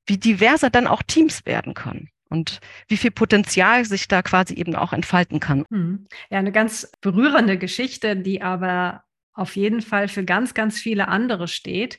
wie 0.07 0.18
diverser 0.18 0.70
dann 0.70 0.88
auch 0.88 1.02
Teams 1.02 1.46
werden 1.46 1.74
können 1.74 2.11
und 2.28 2.60
wie 2.88 2.96
viel 2.96 3.10
Potenzial 3.10 3.84
sich 3.84 4.08
da 4.08 4.22
quasi 4.22 4.54
eben 4.54 4.74
auch 4.74 4.92
entfalten 4.92 5.40
kann. 5.40 5.64
Hm. 5.70 6.06
Ja, 6.30 6.38
eine 6.38 6.52
ganz 6.52 6.90
berührende 7.00 7.58
Geschichte, 7.58 8.16
die 8.16 8.42
aber 8.42 9.02
auf 9.32 9.56
jeden 9.56 9.82
Fall 9.82 10.08
für 10.08 10.24
ganz, 10.24 10.54
ganz 10.54 10.78
viele 10.78 11.08
andere 11.08 11.48
steht 11.48 11.98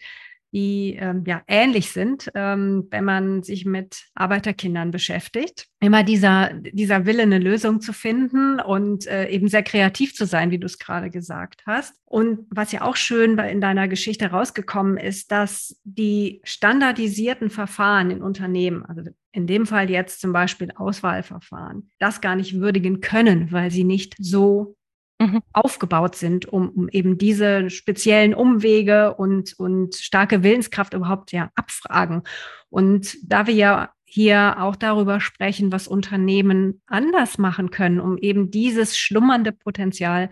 die 0.53 0.97
ähm, 0.99 1.23
ja 1.27 1.41
ähnlich 1.47 1.91
sind, 1.91 2.31
ähm, 2.33 2.87
wenn 2.89 3.03
man 3.03 3.43
sich 3.43 3.65
mit 3.65 4.07
Arbeiterkindern 4.15 4.91
beschäftigt. 4.91 5.67
Immer 5.79 6.03
dieser, 6.03 6.53
dieser 6.53 7.05
Wille, 7.05 7.23
eine 7.23 7.39
Lösung 7.39 7.81
zu 7.81 7.91
finden 7.91 8.59
und 8.59 9.05
äh, 9.07 9.27
eben 9.29 9.49
sehr 9.49 9.63
kreativ 9.63 10.15
zu 10.15 10.25
sein, 10.25 10.51
wie 10.51 10.57
du 10.57 10.65
es 10.65 10.79
gerade 10.79 11.09
gesagt 11.09 11.63
hast. 11.65 11.95
Und 12.05 12.45
was 12.49 12.71
ja 12.71 12.83
auch 12.83 12.95
schön 12.95 13.37
in 13.37 13.59
deiner 13.59 13.87
Geschichte 13.87 14.27
rausgekommen 14.27 14.97
ist, 14.97 15.31
dass 15.31 15.79
die 15.83 16.41
standardisierten 16.43 17.49
Verfahren 17.49 18.09
in 18.09 18.21
Unternehmen, 18.21 18.85
also 18.85 19.01
in 19.37 19.45
dem 19.45 19.67
Fall 19.67 19.87
jetzt 19.91 20.19
zum 20.19 20.33
Beispiel 20.33 20.71
Auswahlverfahren, 20.75 21.91
das 21.99 22.21
gar 22.21 22.35
nicht 22.35 22.59
würdigen 22.59 23.01
können, 23.01 23.51
weil 23.51 23.69
sie 23.69 23.83
nicht 23.83 24.15
so 24.17 24.75
mhm. 25.19 25.43
aufgebaut 25.53 26.15
sind, 26.15 26.47
um, 26.47 26.69
um 26.69 26.89
eben 26.89 27.19
diese 27.19 27.69
speziellen 27.69 28.33
Umwege 28.33 29.13
und, 29.13 29.53
und 29.59 29.93
starke 29.93 30.41
Willenskraft 30.41 30.95
überhaupt 30.95 31.31
ja 31.33 31.51
abfragen. 31.53 32.23
Und 32.71 33.15
da 33.21 33.45
wir 33.45 33.53
ja 33.53 33.91
hier 34.05 34.55
auch 34.59 34.75
darüber 34.75 35.19
sprechen, 35.19 35.71
was 35.71 35.87
Unternehmen 35.87 36.81
anders 36.87 37.37
machen 37.37 37.69
können, 37.69 37.99
um 37.99 38.17
eben 38.17 38.49
dieses 38.49 38.97
schlummernde 38.97 39.51
Potenzial 39.51 40.31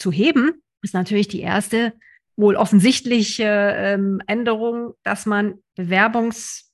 zu 0.00 0.10
heben, 0.10 0.60
ist 0.82 0.94
natürlich 0.94 1.28
die 1.28 1.40
erste 1.40 1.92
wohl 2.34 2.56
offensichtliche 2.56 3.44
ähm, 3.44 4.20
Änderung, 4.26 4.94
dass 5.04 5.24
man 5.24 5.58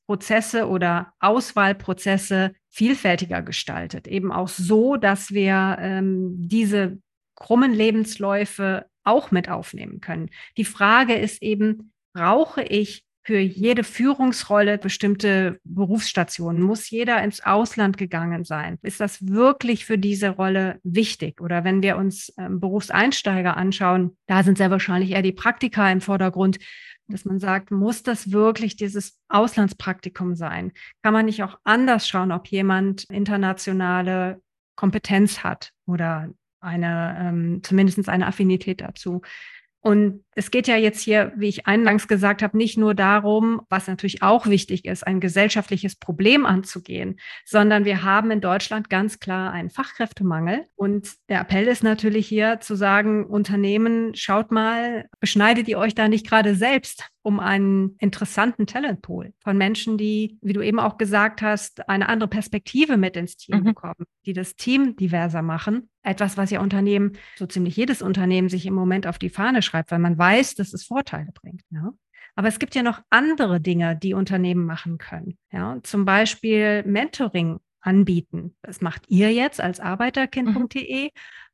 Bewerbungsprozesse 0.06 0.68
oder 0.68 1.12
Auswahlprozesse 1.20 2.52
vielfältiger 2.70 3.42
gestaltet. 3.42 4.06
Eben 4.06 4.32
auch 4.32 4.48
so, 4.48 4.96
dass 4.96 5.30
wir 5.32 5.76
ähm, 5.80 6.34
diese 6.38 6.98
krummen 7.34 7.72
Lebensläufe 7.72 8.86
auch 9.04 9.30
mit 9.30 9.48
aufnehmen 9.48 10.00
können. 10.00 10.30
Die 10.56 10.64
Frage 10.64 11.14
ist 11.14 11.42
eben, 11.42 11.92
brauche 12.12 12.62
ich 12.62 13.04
für 13.22 13.38
jede 13.38 13.82
Führungsrolle 13.82 14.78
bestimmte 14.78 15.58
Berufsstationen? 15.64 16.62
Muss 16.62 16.90
jeder 16.90 17.22
ins 17.22 17.44
Ausland 17.44 17.98
gegangen 17.98 18.44
sein? 18.44 18.78
Ist 18.82 19.00
das 19.00 19.26
wirklich 19.26 19.84
für 19.84 19.98
diese 19.98 20.30
Rolle 20.30 20.78
wichtig? 20.84 21.40
Oder 21.40 21.64
wenn 21.64 21.82
wir 21.82 21.96
uns 21.96 22.32
ähm, 22.38 22.60
Berufseinsteiger 22.60 23.56
anschauen, 23.56 24.16
da 24.28 24.44
sind 24.44 24.58
sehr 24.58 24.70
wahrscheinlich 24.70 25.10
eher 25.10 25.22
die 25.22 25.32
Praktika 25.32 25.90
im 25.90 26.00
Vordergrund, 26.00 26.58
dass 27.08 27.24
man 27.24 27.38
sagt, 27.38 27.70
muss 27.70 28.02
das 28.02 28.32
wirklich 28.32 28.76
dieses 28.76 29.18
Auslandspraktikum 29.28 30.34
sein? 30.34 30.72
Kann 31.02 31.12
man 31.12 31.26
nicht 31.26 31.42
auch 31.42 31.58
anders 31.64 32.08
schauen, 32.08 32.32
ob 32.32 32.48
jemand 32.48 33.04
internationale 33.04 34.40
Kompetenz 34.74 35.42
hat 35.42 35.72
oder 35.86 36.30
eine, 36.60 37.16
ähm, 37.18 37.60
zumindest 37.62 38.08
eine 38.08 38.26
Affinität 38.26 38.80
dazu. 38.80 39.22
Und 39.86 40.24
es 40.32 40.50
geht 40.50 40.66
ja 40.66 40.74
jetzt 40.74 41.00
hier, 41.00 41.32
wie 41.36 41.46
ich 41.46 41.68
eingangs 41.68 42.08
gesagt 42.08 42.42
habe, 42.42 42.56
nicht 42.56 42.76
nur 42.76 42.92
darum, 42.92 43.62
was 43.68 43.86
natürlich 43.86 44.20
auch 44.20 44.48
wichtig 44.48 44.84
ist, 44.84 45.06
ein 45.06 45.20
gesellschaftliches 45.20 45.94
Problem 45.94 46.44
anzugehen, 46.44 47.20
sondern 47.44 47.84
wir 47.84 48.02
haben 48.02 48.32
in 48.32 48.40
Deutschland 48.40 48.90
ganz 48.90 49.20
klar 49.20 49.52
einen 49.52 49.70
Fachkräftemangel. 49.70 50.66
Und 50.74 51.12
der 51.28 51.40
Appell 51.40 51.68
ist 51.68 51.84
natürlich 51.84 52.26
hier 52.26 52.58
zu 52.58 52.74
sagen, 52.74 53.26
Unternehmen, 53.26 54.16
schaut 54.16 54.50
mal, 54.50 55.06
beschneidet 55.20 55.68
ihr 55.68 55.78
euch 55.78 55.94
da 55.94 56.08
nicht 56.08 56.26
gerade 56.26 56.56
selbst 56.56 57.08
um 57.26 57.40
einen 57.40 57.96
interessanten 57.98 58.68
Talentpool 58.68 59.32
von 59.40 59.58
Menschen, 59.58 59.98
die, 59.98 60.38
wie 60.42 60.52
du 60.52 60.62
eben 60.62 60.78
auch 60.78 60.96
gesagt 60.96 61.42
hast, 61.42 61.88
eine 61.88 62.08
andere 62.08 62.28
Perspektive 62.28 62.96
mit 62.96 63.16
ins 63.16 63.36
Team 63.36 63.58
mhm. 63.58 63.64
bekommen, 63.64 64.06
die 64.26 64.32
das 64.32 64.54
Team 64.54 64.94
diverser 64.94 65.42
machen. 65.42 65.90
Etwas, 66.04 66.36
was 66.36 66.52
ja 66.52 66.60
Unternehmen, 66.60 67.14
so 67.34 67.44
ziemlich 67.46 67.74
jedes 67.76 68.00
Unternehmen 68.00 68.48
sich 68.48 68.64
im 68.64 68.74
Moment 68.74 69.08
auf 69.08 69.18
die 69.18 69.28
Fahne 69.28 69.62
schreibt, 69.62 69.90
weil 69.90 69.98
man 69.98 70.16
weiß, 70.16 70.54
dass 70.54 70.72
es 70.72 70.84
Vorteile 70.84 71.32
bringt. 71.32 71.62
Ja? 71.70 71.92
Aber 72.36 72.46
es 72.46 72.60
gibt 72.60 72.76
ja 72.76 72.84
noch 72.84 73.02
andere 73.10 73.60
Dinge, 73.60 73.96
die 73.96 74.14
Unternehmen 74.14 74.64
machen 74.64 74.96
können. 74.96 75.36
Ja? 75.50 75.80
Zum 75.82 76.04
Beispiel 76.04 76.84
Mentoring 76.84 77.58
anbieten. 77.80 78.54
Das 78.62 78.80
macht 78.80 79.02
ihr 79.08 79.32
jetzt 79.32 79.60
als 79.60 79.80
arbeiterkind.de. 79.80 81.06
Mhm. 81.06 81.10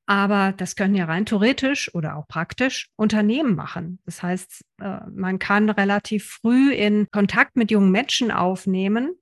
Aber 0.06 0.52
das 0.56 0.74
können 0.74 0.94
ja 0.94 1.04
rein 1.04 1.26
theoretisch 1.26 1.94
oder 1.94 2.16
auch 2.16 2.26
praktisch 2.26 2.90
Unternehmen 2.96 3.54
machen. 3.54 4.00
Das 4.04 4.22
heißt, 4.22 4.64
äh, 4.80 4.98
man 5.14 5.38
kann 5.38 5.70
relativ 5.70 6.26
früh 6.42 6.72
in 6.72 7.08
Kontakt 7.10 7.56
mit 7.56 7.70
jungen 7.70 7.92
Menschen 7.92 8.30
aufnehmen, 8.30 9.14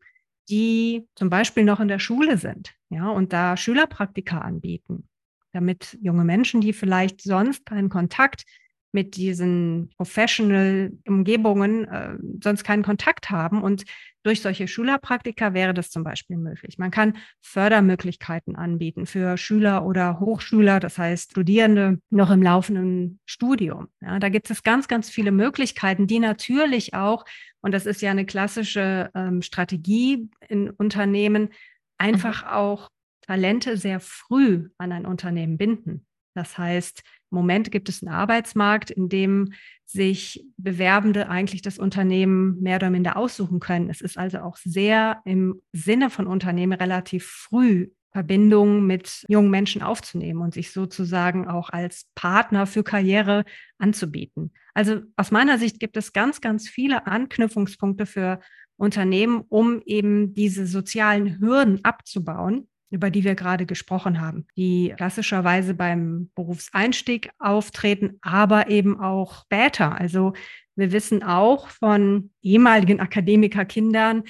die 0.48 1.06
zum 1.14 1.30
Beispiel 1.30 1.64
noch 1.64 1.80
in 1.80 1.88
der 1.88 1.98
Schule 1.98 2.38
sind, 2.38 2.74
ja, 2.88 3.08
und 3.08 3.32
da 3.32 3.56
Schülerpraktika 3.56 4.38
anbieten, 4.38 5.08
damit 5.52 5.98
junge 6.00 6.24
Menschen, 6.24 6.60
die 6.60 6.72
vielleicht 6.72 7.20
sonst 7.22 7.66
keinen 7.66 7.88
Kontakt 7.88 8.44
mit 8.92 9.16
diesen 9.16 9.90
Professional-Umgebungen 9.96 11.88
äh, 11.88 12.16
sonst 12.42 12.64
keinen 12.64 12.82
Kontakt 12.82 13.30
haben. 13.30 13.62
Und 13.62 13.84
durch 14.22 14.42
solche 14.42 14.68
Schülerpraktika 14.68 15.54
wäre 15.54 15.72
das 15.72 15.90
zum 15.90 16.04
Beispiel 16.04 16.36
möglich. 16.36 16.76
Man 16.78 16.90
kann 16.90 17.16
Fördermöglichkeiten 17.40 18.56
anbieten 18.56 19.06
für 19.06 19.36
Schüler 19.38 19.86
oder 19.86 20.20
Hochschüler, 20.20 20.80
das 20.80 20.98
heißt 20.98 21.30
Studierende 21.30 22.00
noch 22.10 22.30
im 22.30 22.42
laufenden 22.42 23.20
Studium. 23.24 23.88
Ja, 24.00 24.18
da 24.18 24.28
gibt 24.28 24.50
es 24.50 24.62
ganz, 24.62 24.88
ganz 24.88 25.08
viele 25.08 25.30
Möglichkeiten, 25.30 26.06
die 26.06 26.18
natürlich 26.18 26.94
auch, 26.94 27.24
und 27.62 27.72
das 27.72 27.86
ist 27.86 28.02
ja 28.02 28.10
eine 28.10 28.26
klassische 28.26 29.10
ähm, 29.14 29.40
Strategie 29.40 30.28
in 30.48 30.68
Unternehmen, 30.70 31.50
einfach 31.96 32.44
mhm. 32.44 32.50
auch 32.50 32.90
Talente 33.26 33.76
sehr 33.76 34.00
früh 34.00 34.68
an 34.76 34.92
ein 34.92 35.06
Unternehmen 35.06 35.56
binden. 35.56 36.06
Das 36.34 36.58
heißt, 36.58 37.02
Moment 37.30 37.70
gibt 37.70 37.88
es 37.88 38.02
einen 38.02 38.14
Arbeitsmarkt, 38.14 38.90
in 38.90 39.08
dem 39.08 39.52
sich 39.86 40.44
Bewerbende 40.56 41.28
eigentlich 41.28 41.62
das 41.62 41.78
Unternehmen 41.78 42.60
mehr 42.60 42.76
oder 42.76 42.90
minder 42.90 43.16
aussuchen 43.16 43.60
können. 43.60 43.90
Es 43.90 44.00
ist 44.00 44.18
also 44.18 44.38
auch 44.38 44.56
sehr 44.56 45.20
im 45.24 45.60
Sinne 45.72 46.10
von 46.10 46.26
Unternehmen 46.26 46.72
relativ 46.72 47.26
früh 47.26 47.88
Verbindungen 48.12 48.86
mit 48.86 49.24
jungen 49.28 49.50
Menschen 49.50 49.82
aufzunehmen 49.82 50.40
und 50.40 50.54
sich 50.54 50.72
sozusagen 50.72 51.46
auch 51.46 51.70
als 51.70 52.08
Partner 52.14 52.66
für 52.66 52.82
Karriere 52.82 53.44
anzubieten. 53.78 54.52
Also 54.74 55.00
aus 55.16 55.30
meiner 55.30 55.58
Sicht 55.58 55.78
gibt 55.78 55.96
es 55.96 56.12
ganz, 56.12 56.40
ganz 56.40 56.68
viele 56.68 57.06
Anknüpfungspunkte 57.06 58.06
für 58.06 58.40
Unternehmen, 58.76 59.44
um 59.48 59.80
eben 59.84 60.34
diese 60.34 60.66
sozialen 60.66 61.38
Hürden 61.38 61.84
abzubauen 61.84 62.68
über 62.90 63.10
die 63.10 63.24
wir 63.24 63.34
gerade 63.34 63.66
gesprochen 63.66 64.20
haben, 64.20 64.46
die 64.56 64.92
klassischerweise 64.96 65.74
beim 65.74 66.30
Berufseinstieg 66.34 67.30
auftreten, 67.38 68.18
aber 68.20 68.68
eben 68.68 69.00
auch 69.00 69.44
später. 69.44 69.98
Also 69.98 70.32
wir 70.74 70.92
wissen 70.92 71.22
auch 71.22 71.68
von 71.68 72.30
ehemaligen 72.42 73.00
Akademikerkindern, 73.00 74.24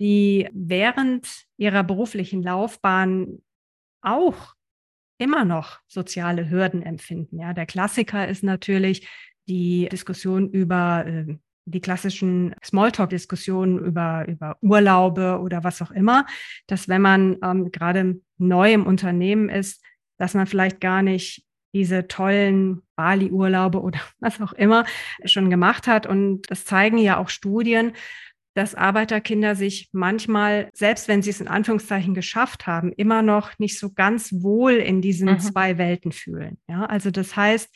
die 0.00 0.48
während 0.52 1.44
ihrer 1.56 1.82
beruflichen 1.82 2.42
Laufbahn 2.42 3.42
auch 4.00 4.54
immer 5.18 5.44
noch 5.44 5.80
soziale 5.86 6.50
Hürden 6.50 6.82
empfinden. 6.82 7.38
Ja, 7.38 7.52
der 7.52 7.66
Klassiker 7.66 8.28
ist 8.28 8.42
natürlich 8.42 9.08
die 9.48 9.88
Diskussion 9.90 10.50
über 10.50 11.04
äh, 11.06 11.36
die 11.66 11.80
klassischen 11.80 12.54
Smalltalk-Diskussionen 12.62 13.78
über, 13.78 14.26
über 14.28 14.56
Urlaube 14.60 15.40
oder 15.40 15.64
was 15.64 15.80
auch 15.82 15.90
immer, 15.90 16.26
dass 16.66 16.88
wenn 16.88 17.02
man 17.02 17.36
ähm, 17.42 17.70
gerade 17.72 18.20
neu 18.38 18.72
im 18.72 18.86
Unternehmen 18.86 19.48
ist, 19.48 19.82
dass 20.18 20.34
man 20.34 20.46
vielleicht 20.46 20.80
gar 20.80 21.02
nicht 21.02 21.44
diese 21.72 22.06
tollen 22.06 22.82
Bali-Urlaube 22.96 23.80
oder 23.80 24.00
was 24.20 24.40
auch 24.40 24.52
immer 24.52 24.84
schon 25.24 25.50
gemacht 25.50 25.86
hat. 25.86 26.06
Und 26.06 26.42
das 26.50 26.64
zeigen 26.64 26.98
ja 26.98 27.18
auch 27.18 27.28
Studien, 27.28 27.92
dass 28.54 28.76
Arbeiterkinder 28.76 29.56
sich 29.56 29.88
manchmal, 29.92 30.70
selbst 30.72 31.08
wenn 31.08 31.22
sie 31.22 31.30
es 31.30 31.40
in 31.40 31.48
Anführungszeichen 31.48 32.14
geschafft 32.14 32.68
haben, 32.68 32.92
immer 32.92 33.20
noch 33.20 33.58
nicht 33.58 33.80
so 33.80 33.92
ganz 33.92 34.32
wohl 34.32 34.74
in 34.74 35.02
diesen 35.02 35.28
mhm. 35.28 35.40
zwei 35.40 35.76
Welten 35.76 36.12
fühlen. 36.12 36.58
Ja, 36.68 36.84
also 36.86 37.10
das 37.10 37.34
heißt, 37.34 37.74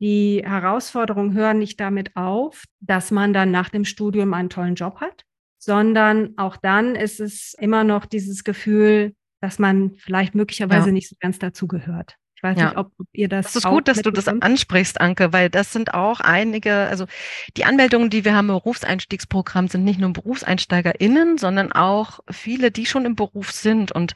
die 0.00 0.42
Herausforderungen 0.44 1.32
hören 1.32 1.58
nicht 1.58 1.80
damit 1.80 2.16
auf, 2.16 2.64
dass 2.80 3.10
man 3.10 3.32
dann 3.32 3.50
nach 3.50 3.68
dem 3.68 3.84
Studium 3.84 4.34
einen 4.34 4.50
tollen 4.50 4.74
Job 4.74 5.00
hat, 5.00 5.24
sondern 5.58 6.34
auch 6.36 6.56
dann 6.56 6.94
ist 6.94 7.20
es 7.20 7.54
immer 7.58 7.84
noch 7.84 8.06
dieses 8.06 8.44
Gefühl, 8.44 9.14
dass 9.40 9.58
man 9.58 9.96
vielleicht 9.96 10.34
möglicherweise 10.34 10.86
ja. 10.88 10.92
nicht 10.92 11.08
so 11.08 11.16
ganz 11.20 11.38
dazugehört. 11.38 12.16
Ich 12.36 12.42
weiß 12.42 12.58
ja. 12.58 12.66
nicht, 12.66 12.76
ob, 12.76 12.92
ihr 13.14 13.28
das. 13.28 13.46
Es 13.46 13.56
ist 13.56 13.66
gut, 13.66 13.88
dass 13.88 14.02
du 14.02 14.10
das 14.10 14.28
ansprichst, 14.28 15.00
Anke, 15.00 15.32
weil 15.32 15.48
das 15.48 15.72
sind 15.72 15.94
auch 15.94 16.20
einige, 16.20 16.74
also 16.74 17.06
die 17.56 17.64
Anmeldungen, 17.64 18.10
die 18.10 18.26
wir 18.26 18.34
haben 18.34 18.50
im 18.50 18.56
Berufseinstiegsprogramm, 18.56 19.68
sind 19.68 19.84
nicht 19.84 19.98
nur 19.98 20.12
BerufseinsteigerInnen, 20.12 21.38
sondern 21.38 21.72
auch 21.72 22.20
viele, 22.30 22.70
die 22.70 22.84
schon 22.84 23.06
im 23.06 23.16
Beruf 23.16 23.52
sind 23.52 23.90
und 23.90 24.12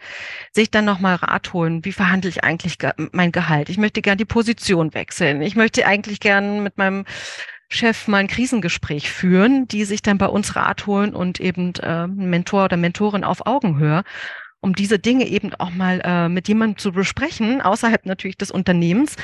sich 0.52 0.70
dann 0.70 0.84
nochmal 0.84 1.14
Rat 1.14 1.54
holen. 1.54 1.82
Wie 1.86 1.92
verhandle 1.92 2.28
ich 2.28 2.44
eigentlich 2.44 2.76
mein 3.12 3.32
Gehalt? 3.32 3.70
Ich 3.70 3.78
möchte 3.78 4.02
gern 4.02 4.18
die 4.18 4.26
Position 4.26 4.92
wechseln. 4.92 5.40
Ich 5.40 5.56
möchte 5.56 5.86
eigentlich 5.86 6.20
gern 6.20 6.62
mit 6.62 6.76
meinem 6.76 7.06
Chef 7.72 8.06
mal 8.08 8.18
ein 8.18 8.26
Krisengespräch 8.26 9.10
führen, 9.10 9.66
die 9.68 9.84
sich 9.84 10.02
dann 10.02 10.18
bei 10.18 10.26
uns 10.26 10.56
Rat 10.56 10.86
holen 10.86 11.14
und 11.14 11.40
eben 11.40 11.72
äh, 11.76 12.06
Mentor 12.08 12.64
oder 12.64 12.76
Mentorin 12.76 13.24
auf 13.24 13.46
Augenhöhe 13.46 14.02
um 14.60 14.74
diese 14.74 14.98
Dinge 14.98 15.26
eben 15.26 15.54
auch 15.54 15.70
mal 15.70 16.00
äh, 16.04 16.28
mit 16.28 16.48
jemandem 16.48 16.78
zu 16.78 16.92
besprechen, 16.92 17.60
außerhalb 17.60 18.06
natürlich 18.06 18.36
des 18.36 18.50
Unternehmens 18.50 19.16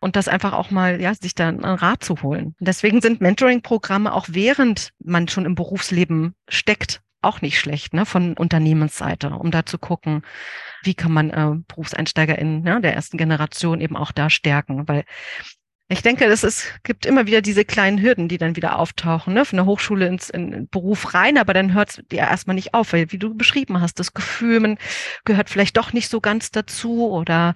und 0.00 0.16
das 0.16 0.28
einfach 0.28 0.52
auch 0.52 0.70
mal, 0.70 1.00
ja, 1.00 1.14
sich 1.14 1.34
da 1.34 1.48
einen 1.48 1.64
Rat 1.64 2.04
zu 2.04 2.22
holen. 2.22 2.54
deswegen 2.60 3.00
sind 3.00 3.20
Mentoring-Programme 3.20 4.12
auch 4.12 4.26
während 4.30 4.90
man 4.98 5.28
schon 5.28 5.46
im 5.46 5.54
Berufsleben 5.54 6.34
steckt, 6.48 7.00
auch 7.22 7.40
nicht 7.40 7.58
schlecht, 7.58 7.94
ne, 7.94 8.04
von 8.04 8.34
Unternehmensseite, 8.36 9.30
um 9.30 9.50
da 9.50 9.64
zu 9.64 9.78
gucken, 9.78 10.22
wie 10.82 10.94
kann 10.94 11.12
man 11.12 11.30
äh, 11.30 11.54
BerufseinsteigerInnen 11.68 12.66
ja, 12.66 12.80
der 12.80 12.94
ersten 12.94 13.16
Generation 13.16 13.80
eben 13.80 13.96
auch 13.96 14.12
da 14.12 14.28
stärken, 14.28 14.88
weil 14.88 15.04
ich 15.92 16.02
denke, 16.02 16.24
es 16.24 16.44
ist, 16.44 16.80
gibt 16.82 17.06
immer 17.06 17.26
wieder 17.26 17.42
diese 17.42 17.64
kleinen 17.64 18.00
Hürden, 18.00 18.28
die 18.28 18.38
dann 18.38 18.56
wieder 18.56 18.78
auftauchen, 18.78 19.34
ne? 19.34 19.44
von 19.44 19.56
der 19.56 19.66
Hochschule 19.66 20.06
ins 20.06 20.30
in 20.30 20.68
Beruf 20.68 21.14
rein, 21.14 21.38
aber 21.38 21.54
dann 21.54 21.74
hört 21.74 21.90
es 21.90 22.02
ja 22.12 22.28
erstmal 22.28 22.54
nicht 22.54 22.74
auf, 22.74 22.92
weil 22.92 23.12
wie 23.12 23.18
du 23.18 23.34
beschrieben 23.34 23.80
hast, 23.80 23.98
das 23.98 24.14
Gefühl, 24.14 24.60
man 24.60 24.78
gehört 25.24 25.50
vielleicht 25.50 25.76
doch 25.76 25.92
nicht 25.92 26.08
so 26.08 26.20
ganz 26.20 26.50
dazu 26.50 27.10
oder 27.10 27.54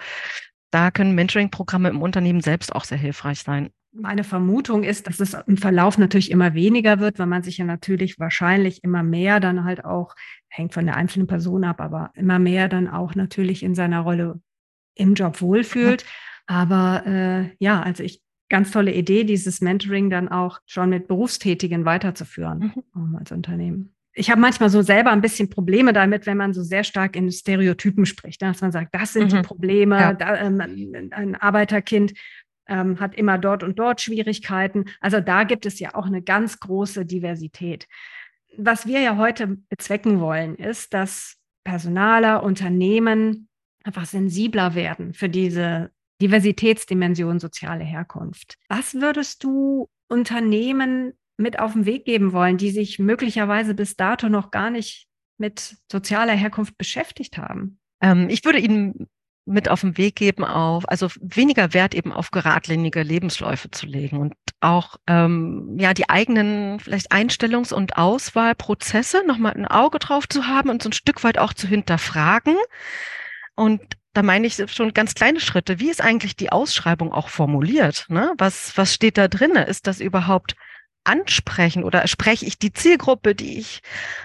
da 0.70 0.90
können 0.90 1.14
Mentoring-Programme 1.14 1.88
im 1.88 2.02
Unternehmen 2.02 2.40
selbst 2.40 2.74
auch 2.74 2.84
sehr 2.84 2.98
hilfreich 2.98 3.40
sein. 3.40 3.70
Meine 3.92 4.24
Vermutung 4.24 4.82
ist, 4.82 5.06
dass 5.06 5.20
es 5.20 5.34
im 5.46 5.56
Verlauf 5.56 5.96
natürlich 5.96 6.30
immer 6.30 6.52
weniger 6.52 7.00
wird, 7.00 7.18
weil 7.18 7.26
man 7.26 7.42
sich 7.42 7.58
ja 7.58 7.64
natürlich 7.64 8.18
wahrscheinlich 8.18 8.84
immer 8.84 9.02
mehr 9.02 9.40
dann 9.40 9.64
halt 9.64 9.84
auch, 9.84 10.14
hängt 10.48 10.74
von 10.74 10.84
der 10.84 10.96
einzelnen 10.96 11.26
Person 11.26 11.64
ab, 11.64 11.80
aber 11.80 12.10
immer 12.14 12.38
mehr 12.38 12.68
dann 12.68 12.88
auch 12.88 13.14
natürlich 13.14 13.62
in 13.62 13.74
seiner 13.74 14.00
Rolle 14.00 14.40
im 14.94 15.14
Job 15.14 15.40
wohlfühlt. 15.40 16.04
Aber 16.46 17.06
äh, 17.06 17.56
ja, 17.58 17.82
also 17.82 18.02
ich 18.02 18.22
ganz 18.48 18.70
tolle 18.70 18.92
Idee, 18.92 19.24
dieses 19.24 19.60
Mentoring 19.60 20.10
dann 20.10 20.28
auch 20.28 20.60
schon 20.66 20.90
mit 20.90 21.08
Berufstätigen 21.08 21.84
weiterzuführen 21.84 22.72
mhm. 22.94 23.16
als 23.16 23.32
Unternehmen. 23.32 23.92
Ich 24.12 24.30
habe 24.30 24.40
manchmal 24.40 24.70
so 24.70 24.80
selber 24.80 25.10
ein 25.10 25.20
bisschen 25.20 25.50
Probleme 25.50 25.92
damit, 25.92 26.24
wenn 26.24 26.38
man 26.38 26.54
so 26.54 26.62
sehr 26.62 26.84
stark 26.84 27.16
in 27.16 27.30
Stereotypen 27.30 28.06
spricht, 28.06 28.40
ne? 28.40 28.48
dass 28.48 28.62
man 28.62 28.72
sagt, 28.72 28.94
das 28.94 29.12
sind 29.12 29.30
mhm. 29.30 29.36
die 29.36 29.42
Probleme, 29.42 29.98
ja. 29.98 30.12
da, 30.14 30.36
ähm, 30.36 30.60
ein 31.10 31.34
Arbeiterkind 31.34 32.14
ähm, 32.68 32.98
hat 32.98 33.14
immer 33.14 33.38
dort 33.38 33.62
und 33.62 33.78
dort 33.78 34.00
Schwierigkeiten. 34.00 34.86
Also 35.00 35.20
da 35.20 35.44
gibt 35.44 35.66
es 35.66 35.78
ja 35.78 35.94
auch 35.94 36.06
eine 36.06 36.22
ganz 36.22 36.60
große 36.60 37.04
Diversität. 37.04 37.86
Was 38.56 38.86
wir 38.86 39.00
ja 39.00 39.16
heute 39.16 39.58
bezwecken 39.68 40.20
wollen, 40.20 40.56
ist, 40.56 40.94
dass 40.94 41.36
Personaler, 41.64 42.42
Unternehmen 42.42 43.48
einfach 43.84 44.06
sensibler 44.06 44.74
werden 44.74 45.14
für 45.14 45.28
diese 45.28 45.90
Diversitätsdimension 46.20 47.38
soziale 47.40 47.84
Herkunft. 47.84 48.56
Was 48.68 48.94
würdest 48.94 49.44
du 49.44 49.88
Unternehmen 50.08 51.12
mit 51.36 51.58
auf 51.58 51.72
den 51.72 51.86
Weg 51.86 52.04
geben 52.04 52.32
wollen, 52.32 52.56
die 52.56 52.70
sich 52.70 52.98
möglicherweise 52.98 53.74
bis 53.74 53.96
dato 53.96 54.28
noch 54.28 54.50
gar 54.50 54.70
nicht 54.70 55.06
mit 55.38 55.76
sozialer 55.90 56.32
Herkunft 56.32 56.78
beschäftigt 56.78 57.36
haben? 57.36 57.78
Ähm, 58.00 58.28
ich 58.30 58.44
würde 58.44 58.58
Ihnen 58.58 59.08
mit 59.46 59.68
auf 59.68 59.82
den 59.82 59.96
Weg 59.96 60.16
geben, 60.16 60.44
auf, 60.44 60.88
also 60.88 61.08
weniger 61.20 61.72
Wert 61.72 61.94
eben 61.94 62.12
auf 62.12 62.32
geradlinige 62.32 63.02
Lebensläufe 63.02 63.70
zu 63.70 63.86
legen 63.86 64.18
und 64.18 64.34
auch 64.60 64.96
ähm, 65.06 65.76
ja 65.78 65.94
die 65.94 66.08
eigenen 66.08 66.80
vielleicht 66.80 67.12
Einstellungs- 67.12 67.72
und 67.72 67.96
Auswahlprozesse 67.96 69.22
nochmal 69.24 69.54
ein 69.54 69.66
Auge 69.66 70.00
drauf 70.00 70.28
zu 70.28 70.48
haben 70.48 70.68
und 70.68 70.82
so 70.82 70.88
ein 70.88 70.94
Stück 70.94 71.22
weit 71.22 71.38
auch 71.38 71.52
zu 71.52 71.68
hinterfragen 71.68 72.56
und 73.54 73.80
da 74.16 74.22
meine 74.22 74.46
ich 74.46 74.56
schon 74.72 74.94
ganz 74.94 75.14
kleine 75.14 75.40
Schritte. 75.40 75.78
Wie 75.78 75.90
ist 75.90 76.00
eigentlich 76.00 76.36
die 76.36 76.50
Ausschreibung 76.50 77.12
auch 77.12 77.28
formuliert? 77.28 78.06
Ne? 78.08 78.32
Was, 78.38 78.76
was 78.76 78.94
steht 78.94 79.18
da 79.18 79.28
drin? 79.28 79.56
Ist 79.56 79.86
das 79.86 80.00
überhaupt 80.00 80.56
ansprechen 81.04 81.84
oder 81.84 82.06
spreche 82.08 82.46
ich 82.46 82.58
die 82.58 82.72
Zielgruppe, 82.72 83.34
die 83.34 83.58
ich 83.58 83.80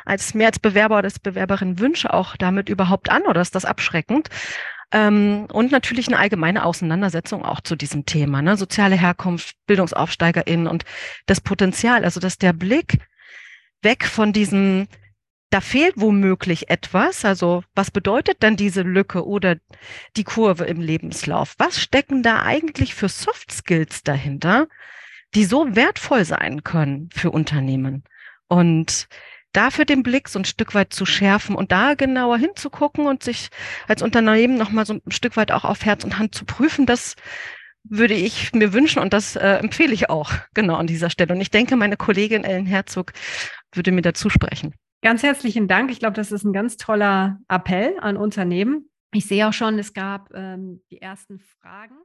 als 0.06 0.34
mehr 0.34 0.48
als 0.48 0.60
Bewerber 0.60 0.98
oder 0.98 1.06
als 1.06 1.20
Bewerberin 1.20 1.80
wünsche, 1.80 2.14
auch 2.14 2.38
damit 2.38 2.70
überhaupt 2.70 3.12
an 3.12 3.24
oder 3.24 3.42
ist 3.42 3.54
das 3.54 3.66
abschreckend? 3.66 4.30
Ähm, 4.94 5.48
und 5.52 5.72
natürlich 5.72 6.08
eine 6.08 6.18
allgemeine 6.18 6.66
Auseinandersetzung 6.66 7.44
auch 7.44 7.60
zu 7.60 7.76
diesem 7.76 8.06
Thema, 8.06 8.42
ne? 8.42 8.56
soziale 8.56 8.96
Herkunft, 8.96 9.56
BildungsaufsteigerInnen 9.68 10.68
und 10.68 10.86
das 11.26 11.42
Potenzial, 11.42 12.06
also 12.06 12.20
dass 12.20 12.38
der 12.38 12.54
Blick 12.54 12.98
weg 13.82 14.06
von 14.06 14.32
diesem 14.32 14.88
da 15.52 15.62
fehlt 15.62 15.96
womöglich 15.98 16.70
etwas. 16.70 17.24
Also 17.26 17.64
was 17.76 17.92
bedeutet 17.92 18.38
dann 18.40 18.56
diese 18.56 18.82
Lücke 18.82 19.28
oder 19.28 19.58
die 20.18 20.24
Kurve 20.24 20.64
im 20.66 20.82
Lebenslauf? 20.82 21.56
Was 21.60 21.80
stecken 21.80 22.24
da 22.24 22.42
eigentlich 22.42 22.96
für 22.96 23.10
Soft 23.10 23.52
Skills 23.52 24.02
dahinter, 24.04 24.68
die 25.36 25.46
so 25.46 25.76
wertvoll 25.76 26.26
sein 26.26 26.64
können 26.64 27.10
für 27.14 27.32
Unternehmen? 27.32 28.04
Und 28.48 29.08
dafür 29.52 29.84
den 29.84 30.04
Blick 30.04 30.30
so 30.30 30.40
ein 30.40 30.46
Stück 30.46 30.74
weit 30.74 30.94
zu 30.94 31.06
schärfen 31.06 31.56
und 31.56 31.74
da 31.74 31.96
genauer 31.96 32.38
hinzugucken 32.38 33.06
und 33.06 33.22
sich 33.22 33.50
als 33.88 34.02
Unternehmen 34.02 34.58
nochmal 34.58 34.86
so 34.86 34.94
ein 34.94 35.12
Stück 35.12 35.36
weit 35.36 35.52
auch 35.52 35.66
auf 35.66 35.84
Herz 35.84 36.06
und 36.06 36.18
Hand 36.18 36.34
zu 36.34 36.46
prüfen, 36.46 36.86
das 36.86 37.16
würde 37.84 38.14
ich 38.14 38.54
mir 38.54 38.74
wünschen 38.74 39.00
und 39.00 39.12
das 39.12 39.36
äh, 39.36 39.56
empfehle 39.56 39.94
ich 39.94 40.10
auch 40.10 40.32
genau 40.54 40.76
an 40.76 40.88
dieser 40.88 41.10
Stelle. 41.10 41.34
Und 41.34 41.42
ich 41.42 41.52
denke, 41.52 41.76
meine 41.76 41.98
Kollegin 41.98 42.46
Ellen 42.46 42.66
Herzog 42.66 43.12
würde 43.74 43.92
mir 43.92 44.02
dazu 44.02 44.30
sprechen. 44.30 44.74
Ganz 45.02 45.24
herzlichen 45.24 45.68
Dank. 45.68 45.92
Ich 45.92 46.00
glaube, 46.00 46.14
das 46.14 46.32
ist 46.32 46.44
ein 46.44 46.54
ganz 46.54 46.78
toller 46.78 47.40
Appell 47.48 47.96
an 48.00 48.18
Unternehmen. 48.18 48.90
Ich 49.14 49.26
sehe 49.26 49.48
auch 49.48 49.54
schon, 49.54 49.80
es 49.80 49.94
gab 49.94 50.30
ähm, 50.34 50.82
die 50.92 51.02
ersten 51.02 51.40
Fragen. 51.40 51.96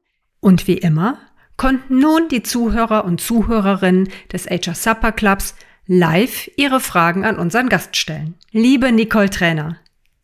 Und 0.40 0.66
wie 0.66 0.78
immer 0.78 1.18
konnten 1.56 1.98
nun 1.98 2.28
die 2.28 2.42
Zuhörer 2.42 3.04
und 3.04 3.20
Zuhörerinnen 3.20 4.08
des 4.32 4.46
HR 4.46 4.74
Supper 4.74 5.12
Clubs 5.12 5.54
live 5.86 6.50
ihre 6.56 6.80
Fragen 6.80 7.24
an 7.24 7.38
unseren 7.38 7.68
Gast 7.68 7.96
stellen. 7.96 8.34
Liebe 8.50 8.92
Nicole 8.92 9.30
Trainer, 9.30 9.76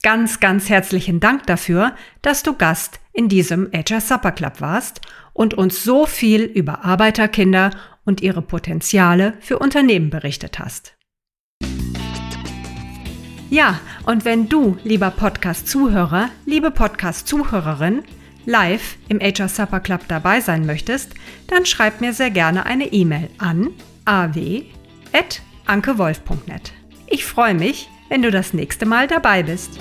ganz, 0.02 0.40
ganz 0.40 0.68
herzlichen 0.68 1.20
Dank 1.20 1.46
dafür, 1.46 1.94
dass 2.20 2.42
du 2.42 2.54
Gast 2.54 3.00
in 3.12 3.28
diesem 3.28 3.70
HR 3.72 4.00
Supper 4.00 4.32
Club 4.32 4.60
warst 4.60 5.00
und 5.32 5.54
uns 5.54 5.84
so 5.84 6.06
viel 6.06 6.42
über 6.42 6.84
Arbeiterkinder 6.84 7.70
und 8.04 8.20
ihre 8.20 8.42
Potenziale 8.42 9.34
für 9.40 9.58
Unternehmen 9.58 10.10
berichtet 10.10 10.58
hast. 10.58 10.96
Ja, 13.52 13.78
und 14.06 14.24
wenn 14.24 14.48
du, 14.48 14.78
lieber 14.82 15.10
Podcast-Zuhörer, 15.10 16.30
liebe 16.46 16.70
Podcast-Zuhörerin, 16.70 18.02
live 18.46 18.96
im 19.10 19.20
HR 19.20 19.50
Supper 19.50 19.80
Club 19.80 20.00
dabei 20.08 20.40
sein 20.40 20.64
möchtest, 20.64 21.12
dann 21.48 21.66
schreib 21.66 22.00
mir 22.00 22.14
sehr 22.14 22.30
gerne 22.30 22.64
eine 22.64 22.94
E-Mail 22.94 23.28
an 23.36 23.68
aw.ankewolf.net. 24.06 26.72
Ich 27.08 27.26
freue 27.26 27.52
mich, 27.52 27.90
wenn 28.08 28.22
du 28.22 28.30
das 28.30 28.54
nächste 28.54 28.86
Mal 28.86 29.06
dabei 29.06 29.42
bist. 29.42 29.78